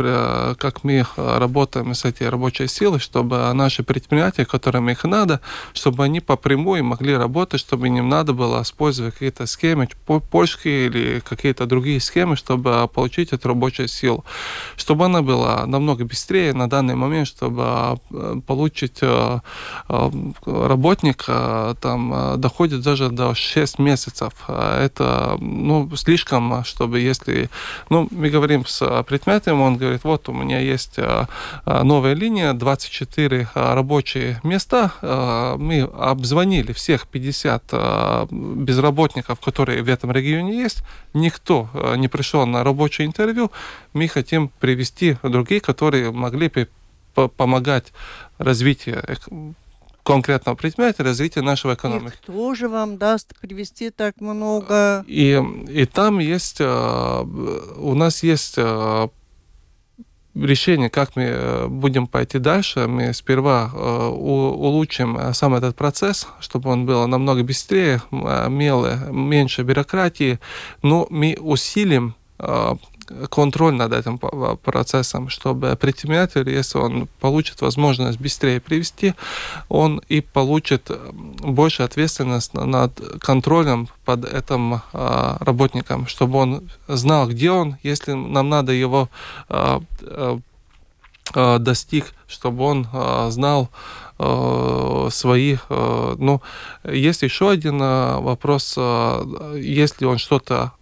[0.58, 5.40] как мы работаем с этой рабочей силой, чтобы наши предприятия, которым их надо,
[5.72, 9.88] чтобы они по прямой могли работать, чтобы им надо было использовать какие-то схемы,
[10.30, 14.24] польские или какие-то другие схемы, чтобы получить эту рабочую силу.
[14.76, 17.62] Чтобы она была намного быстрее на данный момент, чтобы
[18.10, 19.38] э, получить э,
[19.88, 20.10] э,
[20.46, 24.32] работника, там доходит даже до 6 месяцев.
[24.48, 27.50] Это ну, слишком, чтобы если...
[27.90, 30.98] Ну, мы говорим с предприятием, он говорит, вот у меня есть
[31.66, 34.92] новая линия, 24 рабочие места,
[35.58, 42.64] мы обзвонили всех 50 безработников, которые в этом регионе есть, никто э, не пришел на
[42.64, 43.50] рабочее интервью,
[43.92, 46.68] мы хотим привести другие, которые могли бы
[47.36, 47.92] помогать
[48.38, 49.02] развитию
[50.04, 52.14] конкретного предприятия, развития нашего экономики.
[52.14, 55.04] И кто же вам даст привести так много?
[55.06, 57.24] И, и там есть, э,
[57.76, 59.08] у нас есть э,
[60.34, 66.26] решение, как мы э, будем пойти дальше, мы сперва э, улучшим э, сам этот процесс,
[66.40, 70.38] чтобы он был намного быстрее, имел меньше бюрократии,
[70.82, 72.14] но мы усилим
[73.30, 79.14] контроль над этим процессом, чтобы предприниматель, если он получит возможность быстрее привести,
[79.68, 87.50] он и получит больше ответственность над контролем под этим а, работником, чтобы он знал, где
[87.50, 89.08] он, если нам надо его
[89.48, 89.82] а,
[91.34, 92.88] а, достиг, чтобы он
[93.30, 93.70] знал
[94.16, 95.56] свои.
[95.68, 96.40] Ну,
[96.84, 98.76] есть еще один вопрос,
[99.56, 100.72] если он что-то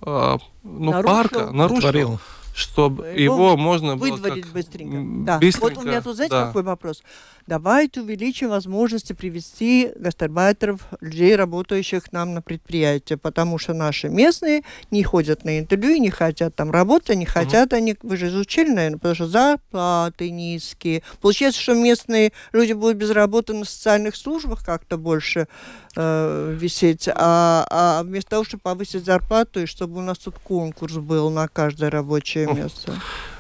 [0.63, 2.21] ну, нарушил, парка нарушил, Творил.
[2.55, 4.53] чтобы его, его можно было выдворить как...
[4.53, 5.25] быстренько.
[5.25, 5.39] Да.
[5.39, 5.75] быстренько.
[5.75, 6.47] Вот у меня тут, знаете, да.
[6.47, 7.03] какой вопрос?
[7.47, 15.03] Давайте увеличим возможности привести гастарбайтеров, людей, работающих нам на предприятие, потому что наши местные не
[15.03, 17.77] ходят на интервью, не хотят там работать, не хотят mm-hmm.
[17.77, 21.03] они, вы же изучили, наверное, потому что зарплаты низкие.
[21.21, 25.49] Получается, что местные люди будут без работы на социальных службах как-то больше
[25.97, 30.95] э, висеть, а, а вместо того, чтобы повысить зарплату, и чтобы у нас тут конкурс
[30.95, 32.93] был на каждое рабочее место.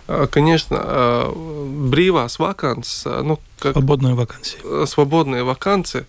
[0.08, 1.32] Э, конечно, э,
[1.90, 3.72] брīvās vakants, э, ну, как...
[3.74, 4.86] Свободные вакансии.
[4.86, 6.04] Свободные вакансии.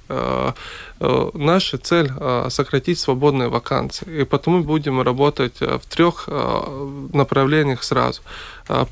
[1.00, 2.12] Наша цель
[2.50, 4.22] сократить свободные вакансии.
[4.22, 6.28] И потому будем работать в трех
[7.14, 8.22] направлениях сразу.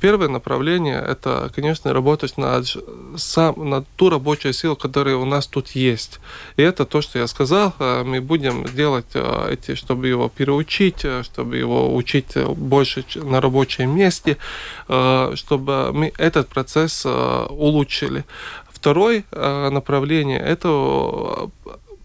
[0.01, 2.67] Первое направление– это, конечно, работать над,
[3.15, 6.19] сам, над ту рабочую силу, которая у нас тут есть.
[6.57, 7.73] И это то, что я сказал.
[7.79, 9.15] Мы будем делать
[9.49, 14.37] эти, чтобы его переучить, чтобы его учить больше на рабочем месте,
[14.85, 18.25] чтобы мы этот процесс улучшили.
[18.81, 21.51] Второе направление– это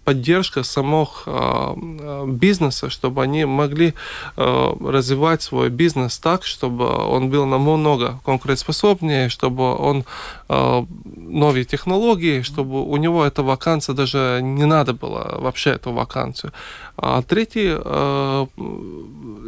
[0.07, 3.93] поддержка самого э, бизнеса, чтобы они могли
[4.37, 10.05] э, развивать свой бизнес так, чтобы он был намного конкурентоспособнее, чтобы он
[10.49, 16.53] э, новые технологии, чтобы у него эта вакансия даже не надо было вообще эту вакансию.
[16.97, 17.75] А третий,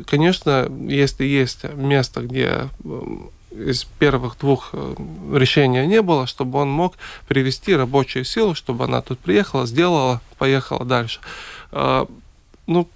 [0.05, 2.69] конечно, если есть место, где
[3.51, 4.95] из первых двух э,
[5.33, 6.95] решений не было, чтобы он мог
[7.27, 11.21] привести рабочую силу, чтобы она тут приехала, сделала, поехала дальше.
[11.73, 12.07] А,
[12.67, 12.89] ну,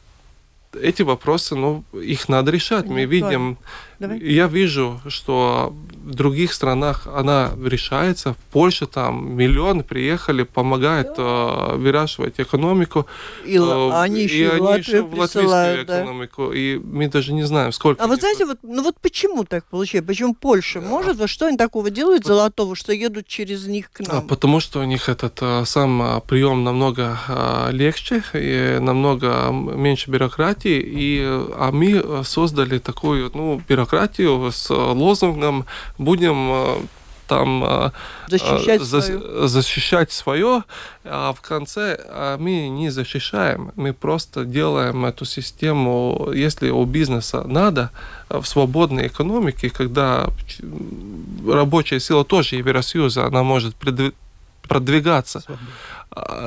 [0.80, 2.86] эти вопросы, ну, их надо решать.
[2.86, 3.58] Мы видим,
[4.02, 4.18] Давай.
[4.18, 5.72] я вижу, что
[6.04, 8.34] в других странах она решается.
[8.34, 11.72] В Польше там миллионы приехали, помогают да.
[11.72, 13.06] э, выращивать экономику.
[13.44, 16.00] И э, они еще, и они еще в латвийскую да.
[16.00, 16.52] экономику.
[16.52, 18.02] И мы даже не знаем, сколько.
[18.02, 20.06] А вот знаете, вот, ну вот почему так получается?
[20.06, 20.88] Почему Польша да.
[20.88, 21.16] может?
[21.16, 24.18] Вот что они такого делают золотого, что едут через них к нам?
[24.18, 29.50] А, потому что у них этот а, сам а, прием намного а, легче, и намного
[29.50, 30.82] меньше бюрократии.
[30.84, 33.91] И, а мы создали такую ну, бюрократию
[34.50, 35.66] с лозунгом
[35.98, 36.76] будем э,
[37.26, 37.90] там э,
[38.28, 39.48] защищать, за, свое.
[39.48, 40.62] защищать свое,
[41.04, 47.44] а в конце а мы не защищаем, мы просто делаем эту систему, если у бизнеса
[47.46, 47.90] надо,
[48.28, 50.26] э, в свободной экономике, когда
[51.48, 53.74] рабочая сила тоже Евросоюза, она может
[54.68, 55.40] продвигаться.
[55.40, 55.68] Свободно.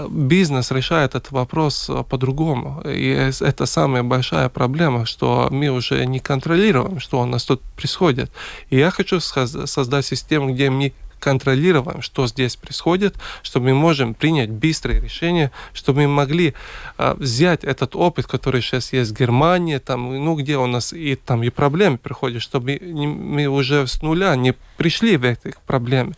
[0.09, 2.81] Бизнес решает этот вопрос а, по-другому.
[2.85, 3.09] И
[3.41, 8.31] это самая большая проблема, что мы уже не контролируем, что у нас тут происходит.
[8.69, 10.93] И я хочу создать систему, где мы
[11.25, 16.53] контролируем, что здесь происходит, чтобы мы можем принять быстрые решения, чтобы мы могли
[16.99, 21.15] э, взять этот опыт, который сейчас есть в Германии, там, ну, где у нас и
[21.15, 26.13] там и проблемы приходят, чтобы мы, мы уже с нуля не пришли в эти проблемы.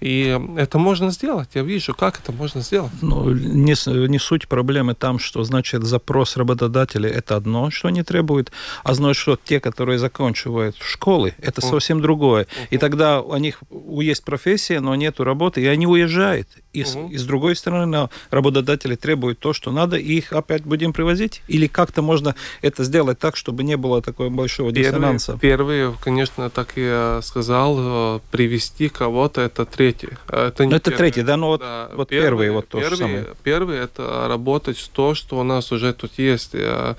[0.00, 1.48] И это можно сделать.
[1.54, 2.92] Я вижу, как это можно сделать.
[3.02, 3.74] Ну, не,
[4.08, 8.52] не суть проблемы там, что, значит, запрос работодателя– это одно, что они требуют,
[8.84, 11.70] а значит, что те, которые заканчивают школы, это uh-huh.
[11.70, 12.44] совсем другое.
[12.44, 12.68] Uh-huh.
[12.70, 13.62] И тогда у них
[14.00, 16.48] есть профессия, но нет работы, и они уезжают.
[16.72, 17.08] И, угу.
[17.08, 21.42] и с другой стороны, работодатели требуют то, что надо, и их опять будем привозить?
[21.46, 25.38] Или как-то можно это сделать так, чтобы не было такого большого диссонанса?
[25.40, 27.76] Первый, конечно, так я сказал,
[28.16, 30.10] э, привести кого-то, это третий.
[30.28, 30.98] Это, не это первый.
[30.98, 31.36] третий, да?
[31.36, 31.90] Ну вот, да.
[31.94, 33.26] вот первый, первый, вот то первый, же самое.
[33.42, 36.54] Первый– это работать с то, что у нас уже тут есть.
[36.54, 36.94] Э,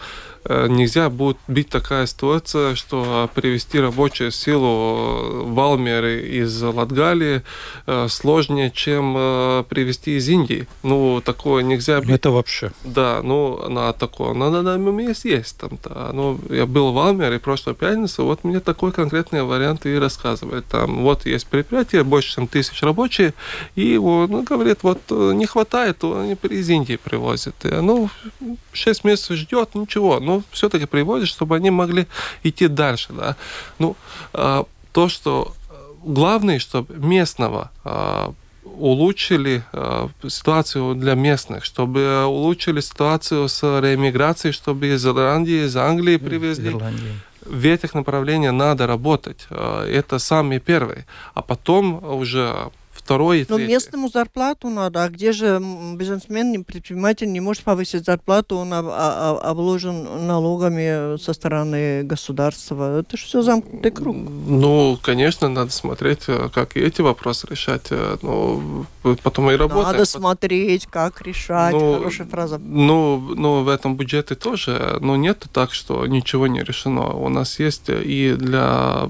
[0.46, 7.42] нельзя будет быть такая ситуация, что привести рабочую силу в Алмере из Латгалии
[7.88, 10.68] э, сложнее, чем э, привести из Индии.
[10.84, 12.10] Ну, такое нельзя быть.
[12.10, 12.72] Это вообще.
[12.84, 14.34] Да, ну, на такое.
[14.34, 16.12] На, на, на есть, есть там -то.
[16.14, 20.62] Ну, я был в Алмере прошлую пятницу, вот мне такой конкретный вариант и рассказывали.
[20.62, 23.34] Там вот есть предприятие, больше, чем тысяч рабочих,
[23.76, 27.56] и он ну, говорит, вот не хватает, то они из Индии привозят.
[27.66, 28.10] И, ну,
[28.74, 30.20] 6 месяцев ждет, ничего.
[30.20, 32.08] Ну, ну, все-таки приводит, чтобы они могли
[32.44, 33.14] идти дальше.
[33.14, 33.36] Да?
[33.80, 33.96] Ну,
[34.34, 38.34] а, то, что э, главное, чтобы местного а,
[38.66, 46.18] улучшили э, ситуацию для местных, чтобы улучшили ситуацию с реэмиграцией, чтобы из Ирландии, из Англии
[46.18, 46.70] привезли.
[46.70, 47.14] Ирландии.
[47.46, 49.48] В этих направлениях надо работать.
[49.50, 51.06] Э, это самые первые.
[51.34, 52.72] А потом уже
[53.04, 53.74] второй и Но третий.
[53.74, 55.04] местному зарплату надо.
[55.04, 55.62] А где же
[55.96, 63.00] бизнесмен, предприниматель не может повысить зарплату, он об, об, обложен налогами со стороны государства.
[63.00, 64.16] Это же все замкнутый круг.
[64.16, 67.88] Ну, конечно, надо смотреть, э, как и эти вопросы решать.
[67.90, 68.86] Э, но
[69.22, 69.92] потом и работать.
[69.92, 71.74] Надо смотреть, как решать.
[71.74, 72.58] Ну, Хорошая фраза.
[72.58, 74.98] Ну, ну, в этом бюджете тоже.
[75.02, 77.14] Но нет так, что ничего не решено.
[77.14, 79.08] У нас есть и для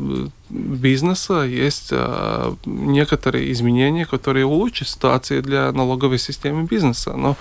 [0.53, 7.13] бизнеса есть э, некоторые изменения, которые улучшат ситуацию для налоговой системы бизнеса.
[7.13, 7.35] Но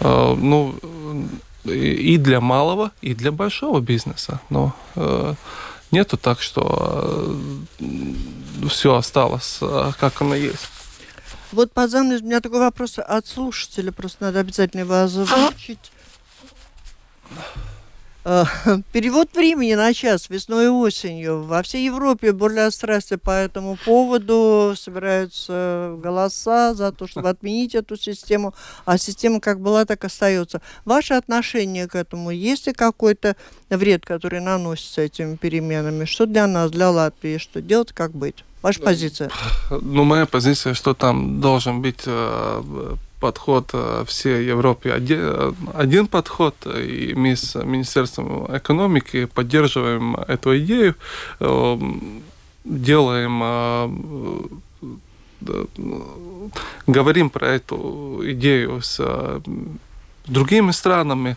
[0.00, 0.74] э, ну,
[1.64, 4.40] и для малого, и для большого бизнеса.
[4.50, 5.34] Но э,
[5.90, 7.36] нету так, что
[8.68, 9.60] все осталось,
[9.98, 10.68] как оно есть.
[11.52, 15.90] Вот, Пазан, у меня такой вопрос от слушателя, просто надо обязательно его озвучить.
[18.24, 18.44] Э,
[18.92, 21.42] перевод времени на час весной и осенью.
[21.42, 24.74] Во всей Европе бурля страсти по этому поводу.
[24.76, 28.54] Собираются голоса за то, чтобы отменить эту систему.
[28.84, 30.60] А система как была, так остается.
[30.84, 32.30] Ваше отношение к этому?
[32.30, 33.36] Есть ли какой-то
[33.70, 36.04] вред, который наносится этими переменами?
[36.04, 37.38] Что для нас, для Латвии?
[37.38, 38.44] Что делать, как быть?
[38.62, 39.30] Ваша позиция?
[39.70, 46.54] Ну, моя позиция, что там должен быть э, подход э, всей Европе один, один подход,
[46.66, 50.96] и мы с Министерством экономики поддерживаем эту идею,
[51.40, 52.22] эм,
[52.64, 53.88] делаем э,
[56.86, 59.00] говорим про эту идею с
[60.26, 61.36] другими странами.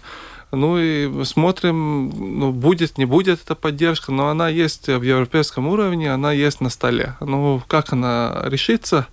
[0.52, 2.10] Ну и смотрим,
[2.40, 6.70] ну, будет, не будет эта поддержка, но она есть в европейском уровне, она есть на
[6.70, 7.16] столе.
[7.22, 9.08] Ну, как она решится,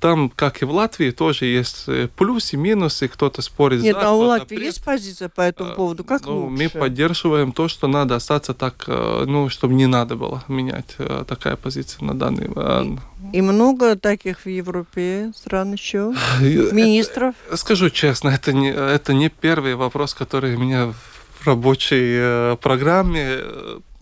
[0.00, 4.12] там, как и в Латвии, тоже есть э, плюсы, минусы, кто-то спорит Нет, за, а
[4.12, 4.64] у Латвии против.
[4.64, 6.04] есть позиция по этому А, поводу?
[6.04, 6.62] Как ну, лучше?
[6.62, 11.24] мы поддерживаем то, что надо остаться так, э, ну, чтобы не надо было менять э,
[11.28, 12.96] такая позиция на данный э,
[13.32, 16.14] И много таких в Европе стран еще?
[16.40, 17.34] Министров?
[17.54, 20.94] Скажу честно, это не, это не первый вопрос, который меня
[21.40, 23.40] в рабочей программе.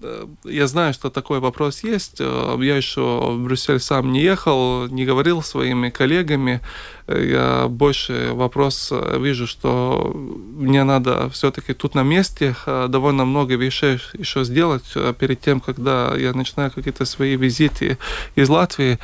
[0.03, 2.16] Э, Я знаю, что такой вопрос есть.
[2.20, 6.61] Э, Я еще в Брюссель сам не ехал, не говорил с своими коллегами.
[7.07, 13.99] Э, Я больше вопрос вижу, что мне надо все-таки тут на месте довольно много вещей
[14.12, 17.99] еще сделать перед тем, когда я начинаю какие-то свои визиты
[18.36, 18.99] из Латвии.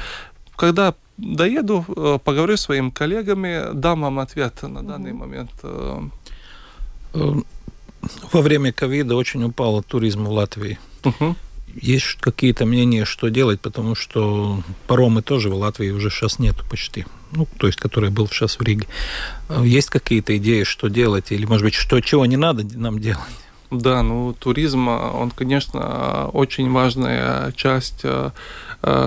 [0.56, 1.84] Когда доеду,
[2.24, 5.50] поговорю с своими коллегами, дам вам ответ на данный момент.
[8.32, 10.78] Во время ковида очень упал туризм в Латвии.
[11.04, 11.36] Мгм.
[11.74, 17.04] Есть какие-то мнения, что делать, потому что паромы тоже в Латвии уже сейчас нету почти.
[17.32, 18.86] Ну, то есть, который был сейчас в Риге.
[19.48, 21.32] Э, Есть какие-то идеи, что делать?
[21.32, 23.24] Или, может быть, что, чего не надо нам делать?
[23.70, 28.30] Да, ну туризм, а, он, конечно, очень важная часть э,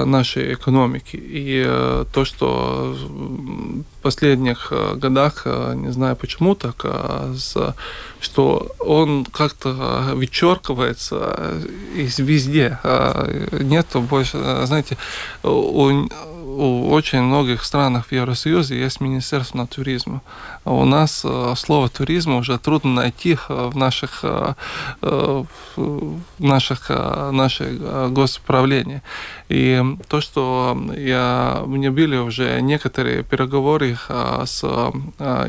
[0.05, 1.15] нашей экономики.
[1.15, 7.35] И э, то, что в последних э, годах, э, не знаю почему так, а,
[8.19, 11.61] что он как-то э, вычеркивается
[11.95, 12.79] из везде.
[12.83, 14.97] А, Нету больше, э, знаете,
[15.43, 16.07] у,
[16.57, 20.21] у очень многих странах в Евросоюзе есть Министерство туризма.
[20.63, 24.53] А у нас э, слово туризм уже трудно найти э, в наших, э,
[25.01, 25.45] в
[26.39, 26.89] наших,
[27.31, 27.77] нашей
[28.09, 29.01] госуправлении.
[29.49, 33.97] И то, что я, мне были уже некоторые переговоры
[34.45, 34.63] с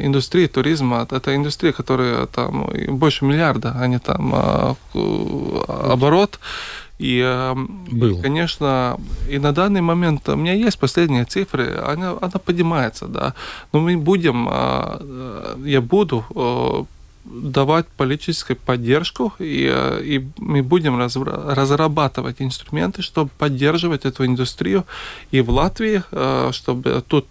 [0.00, 4.76] индустрией туризма, это индустрия, которая там больше миллиарда, они там
[5.66, 6.38] оборот.
[6.98, 7.54] И, э,
[7.90, 8.18] Был.
[8.18, 13.34] и, конечно, и на данный момент у меня есть последние цифры, она, она поднимается, да.
[13.72, 14.52] Но мы будем, э,
[15.00, 16.84] э, я буду э,
[17.24, 24.84] давать политическую поддержку, и, э, и мы будем разра- разрабатывать инструменты, чтобы поддерживать эту индустрию
[25.30, 26.02] и в Латвии,
[26.52, 27.26] чтобы тут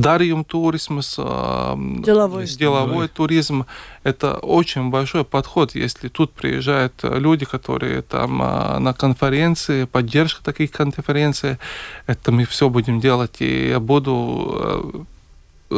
[0.00, 1.74] дарьем туризм, э,
[2.04, 2.46] Деловой.
[2.46, 3.66] деловой туризм.
[4.04, 10.42] Это очень большой подход, если тут приезжают э, люди, которые там э, на конференции, поддержка
[10.42, 11.58] таких конференций,
[12.06, 15.04] это мы все будем делать, и я буду э,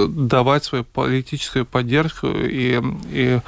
[0.08, 2.80] давать свою политическую поддержку, и,
[3.10, 3.40] и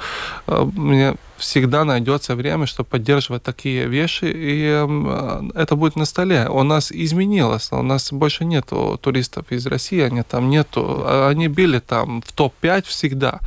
[0.47, 6.47] э, мне всегда найдется время, чтобы поддерживать такие вещи, и э, это будет на столе.
[6.49, 11.47] У нас изменилось, у нас больше нету туристов из России, они там нету, а они
[11.47, 13.39] были там в топ-5 всегда.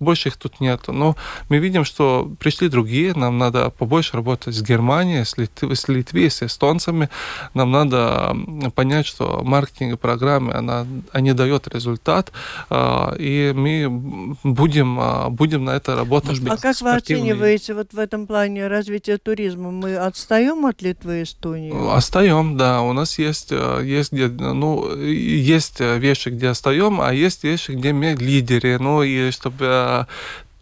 [0.00, 0.92] Больше их тут нету.
[0.92, 1.16] Но
[1.48, 5.50] мы видим, что пришли другие, нам надо побольше работать с Германией, с, Лит...
[5.62, 7.08] с Литвой, с эстонцами.
[7.54, 8.36] Нам надо
[8.74, 12.32] понять, что маркетинг программы, она, они дают результат,
[12.70, 16.30] а, и мы будем, а, будем на это работать.
[16.30, 19.70] Может быть, А как вы оцениваете вот в этом плане развитие туризма?
[19.70, 21.96] Мы отстаем от Литвы и Эстонии?
[21.96, 22.82] Остаем, да.
[22.82, 27.72] У нас есть, э, есть где, ну, и есть вещи, где остаем, а есть вещи,
[27.72, 28.78] где мы лидеры.
[28.78, 29.87] Ну, и чтобы э,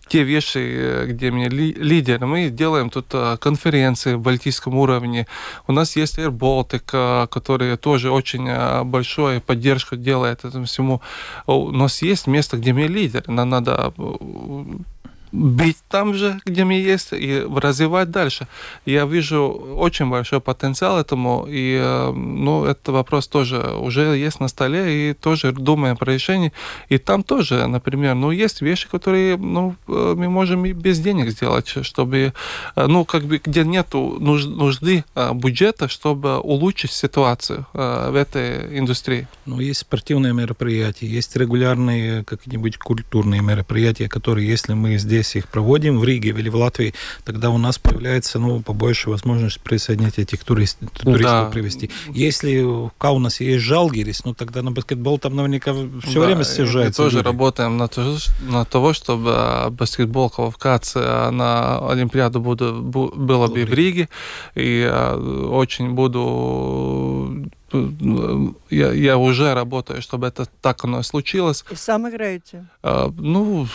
[0.09, 5.27] те вещи, э, где мы ли, лидеры, мы делаем тут э, конференции в балтийском уровне.
[5.67, 11.01] У нас есть Air Baltic, э, который тоже очень э, большую поддержку делает этому всему.
[11.47, 13.25] У нас есть место, где мы лидеры.
[13.33, 14.15] Нам надо э,
[15.37, 18.49] быть там же, где мы есть, и развивать дальше.
[18.87, 19.43] Я вижу
[19.77, 25.15] очень большой потенциал этому, и э, ну, этот вопрос тоже уже есть на столе, и
[25.15, 26.53] тоже думаем про решение.
[26.89, 31.31] И там тоже, например, ну, есть вещи, которые ну, э, мы можем и без денег
[31.31, 32.33] сделать, чтобы,
[32.77, 39.29] э, ну, как бы, где нуж- нужды бюджета, чтобы улучшить ситуацию в этой индустрии.
[39.45, 45.99] Ну, есть спортивные мероприятия, есть регулярные какие-нибудь культурные мероприятия, которые, если мы здесь их проводим
[45.99, 50.79] в Риге или в Латвии, тогда у нас появляется, ну, побольше возможность присоединять этих турист,
[51.03, 51.51] туристов Да.
[51.51, 51.91] привести.
[52.13, 55.73] Если в Каунасе есть Жалгирис, ну, тогда на баскетбол там наверняка
[56.05, 57.27] все Да, время и съезжаются Мы тоже люди.
[57.27, 58.17] работаем на то,
[58.49, 64.09] на того, чтобы э, баскетбол квалификация на Олимпиаду буду, бу- было бы в Риге.
[64.55, 65.15] И э,
[65.51, 67.47] очень буду
[68.71, 71.65] я, я уже работаю, чтобы это так оно случилось.
[71.71, 72.67] И сам играете?
[72.83, 73.67] А, ну,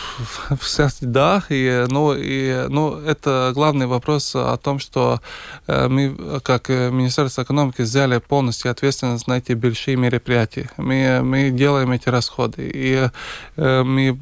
[1.00, 5.20] да, и, ну, и, ну, это главный вопрос о том, что
[5.66, 10.70] э, мы, как Министерство экономики, взяли полностью ответственность на эти большие мероприятия.
[10.76, 12.70] Мы, мы делаем эти расходы.
[12.74, 13.08] И
[13.56, 14.18] э, мы,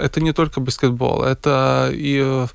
[0.00, 2.46] это не только баскетбол, это и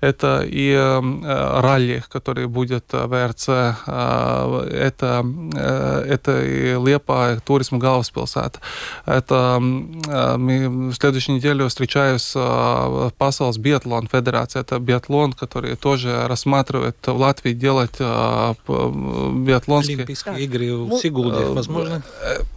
[0.00, 7.78] это и э, ралли, который будет в РЦ, э, это, э, это и Лепа, туризм
[7.78, 8.60] Галвспилсата.
[9.06, 9.60] Это
[10.08, 14.62] э, мы в следующей неделе встречаюсь с э, Пасалс Биатлон Федерация.
[14.62, 19.96] Это биатлон, который тоже рассматривает в Латвии делать э, биатлонские...
[19.98, 22.02] Олимпийские игры в Сигулде, возможно?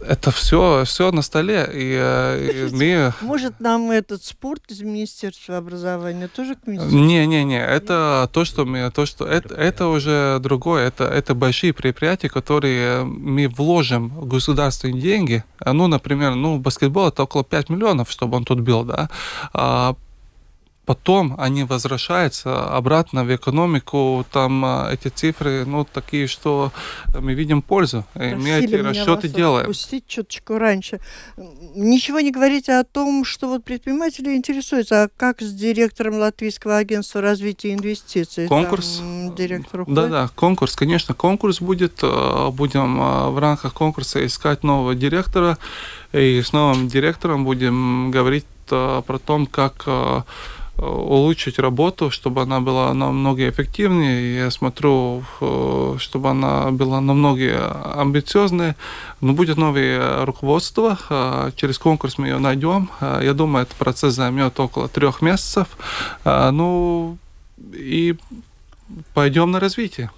[0.06, 1.68] Это все, все на столе.
[1.72, 3.12] И, и мы...
[3.20, 6.98] Может, нам этот спорт из Министерства образования тоже к министерству?
[6.98, 11.34] Не, не, не, это то, что мы, то, что это, это уже другое, это, это
[11.34, 18.10] большие предприятия, которые мы вложим государственные деньги, ну, например, ну, баскетбол это около 5 миллионов,
[18.10, 19.10] чтобы он тут был, да,
[19.52, 19.96] а
[20.84, 26.72] потом они возвращаются обратно в экономику, там а, эти цифры, ну, такие, что
[27.14, 29.66] мы видим пользу, и мы эти расчеты делаем.
[29.66, 30.98] Пустить чуточку раньше.
[31.76, 37.20] Ничего не говорите о том, что вот предприниматели интересуются, а как с директором Латвийского агентства
[37.20, 38.48] развития инвестиций?
[38.48, 38.98] Конкурс?
[38.98, 42.00] Там директор Да, да, конкурс, конечно, конкурс будет.
[42.02, 45.58] А, будем а, в рамках конкурса искать нового директора,
[46.12, 49.86] и с новым директором будем говорить про то, как
[50.78, 54.36] улучшить работу, чтобы она была намного эффективнее.
[54.36, 58.76] Я смотрю, э, чтобы она была намного амбициознее.
[59.20, 60.98] Но будет новое руководство.
[61.10, 62.90] Э, через конкурс мы ее найдем.
[63.00, 65.68] Э, я думаю, этот процесс займет около трех месяцев.
[66.24, 67.16] Ну
[67.72, 68.16] и
[69.14, 70.10] пойдем на развитие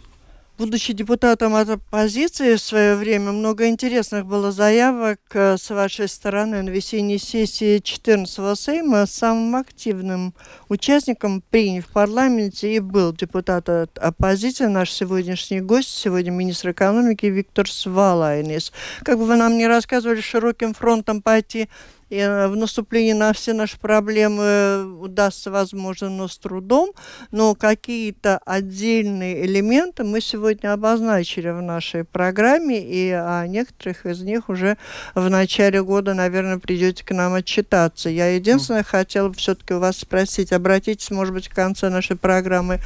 [0.58, 6.62] будучи депутатом от оппозиции в свое время, много интересных было заявок э, с вашей стороны
[6.62, 9.06] на весенней сессии 14-го Сейма.
[9.06, 10.34] Самым активным
[10.68, 17.26] участником принял в парламенте и был депутат от оппозиции, наш сегодняшний гость, сегодня министр экономики
[17.26, 18.72] Виктор Свалайнис.
[19.02, 21.68] Как бы вы нам не рассказывали, широким фронтом пойти
[22.10, 26.92] и э, в наступлении на все наши проблемы удастся, возможно, но с трудом,
[27.30, 34.48] но какие-то отдельные элементы мы сегодня обозначили в нашей программе, и о некоторых из них
[34.48, 34.76] уже
[35.14, 38.08] в начале года, наверное, придете к нам отчитаться.
[38.08, 38.88] Я единственное mm.
[38.88, 42.80] хотела все-таки у вас спросить, обратитесь, может быть, в конце нашей программы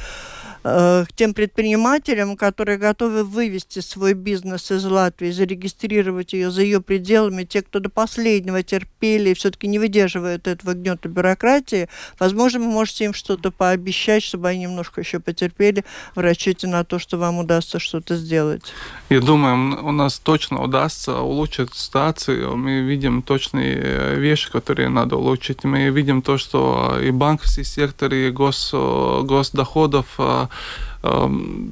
[0.63, 7.43] к тем предпринимателям, которые готовы вывести свой бизнес из Латвии, зарегистрировать ее за ее пределами,
[7.43, 11.87] те, кто до последнего терпели и все-таки не выдерживают этого гнета бюрократии,
[12.19, 15.83] возможно, вы можете им что-то пообещать, чтобы они немножко еще потерпели
[16.15, 18.73] в расчете на то, что вам удастся что-то сделать.
[19.09, 22.55] Я думаю, у нас точно удастся улучшить ситуацию.
[22.57, 25.63] Мы видим точные э, вещи, которые надо улучшить.
[25.63, 30.19] Мы видим то, что и банковский сектор, и гос, э, госдоходов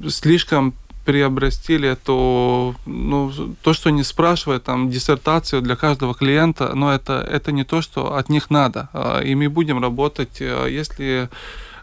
[0.08, 0.74] слишком
[1.08, 3.32] приобрастили эту, ну,
[3.62, 8.16] то, что не спрашивают, там, диссертацию для каждого клиента, но это, это не то, что
[8.16, 8.90] от них надо.
[8.92, 11.30] А, и мы будем работать, э, если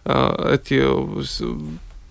[0.05, 0.79] э, эти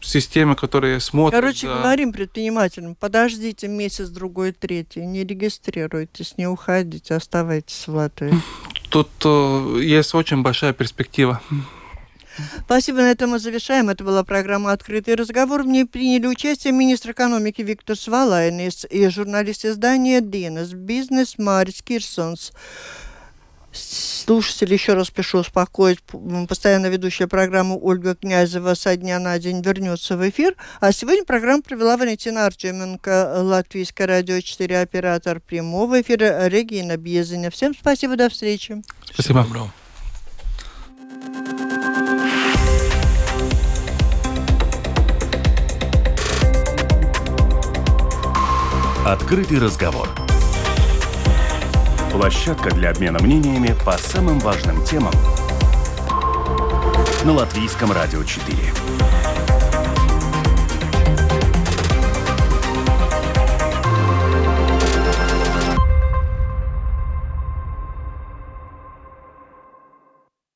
[0.00, 1.40] системы, которые смотрят...
[1.40, 1.74] Короче, за...
[1.74, 8.34] говорим предпринимателям, подождите месяц, другой, третий, не регистрируйтесь, не уходите, оставайтесь в Латвии.
[8.90, 11.40] Тут э, есть очень большая перспектива.
[12.64, 13.90] Спасибо, на этом мы завершаем.
[13.90, 15.62] Это была программа «Открытый разговор».
[15.62, 22.52] В ней приняли участие министр экономики Виктор Свалайнис и журналист издания «Динес Бизнес» Марис Кирсонс.
[23.72, 25.98] Слушатели, еще раз пишу успокоить,
[26.48, 30.54] постоянно ведущая программу Ольга Князева со дня на день вернется в эфир.
[30.80, 37.50] А сегодня программу провела Валентина Артеменко, Латвийское радио 4, оператор прямого эфира Регина Бьезиня.
[37.50, 38.80] Всем спасибо, до встречи.
[39.12, 39.44] Спасибо.
[49.04, 50.08] Открытый разговор.
[52.10, 55.12] Площадка для обмена мнениями по самым важным темам
[57.22, 58.56] на Латвийском радио 4.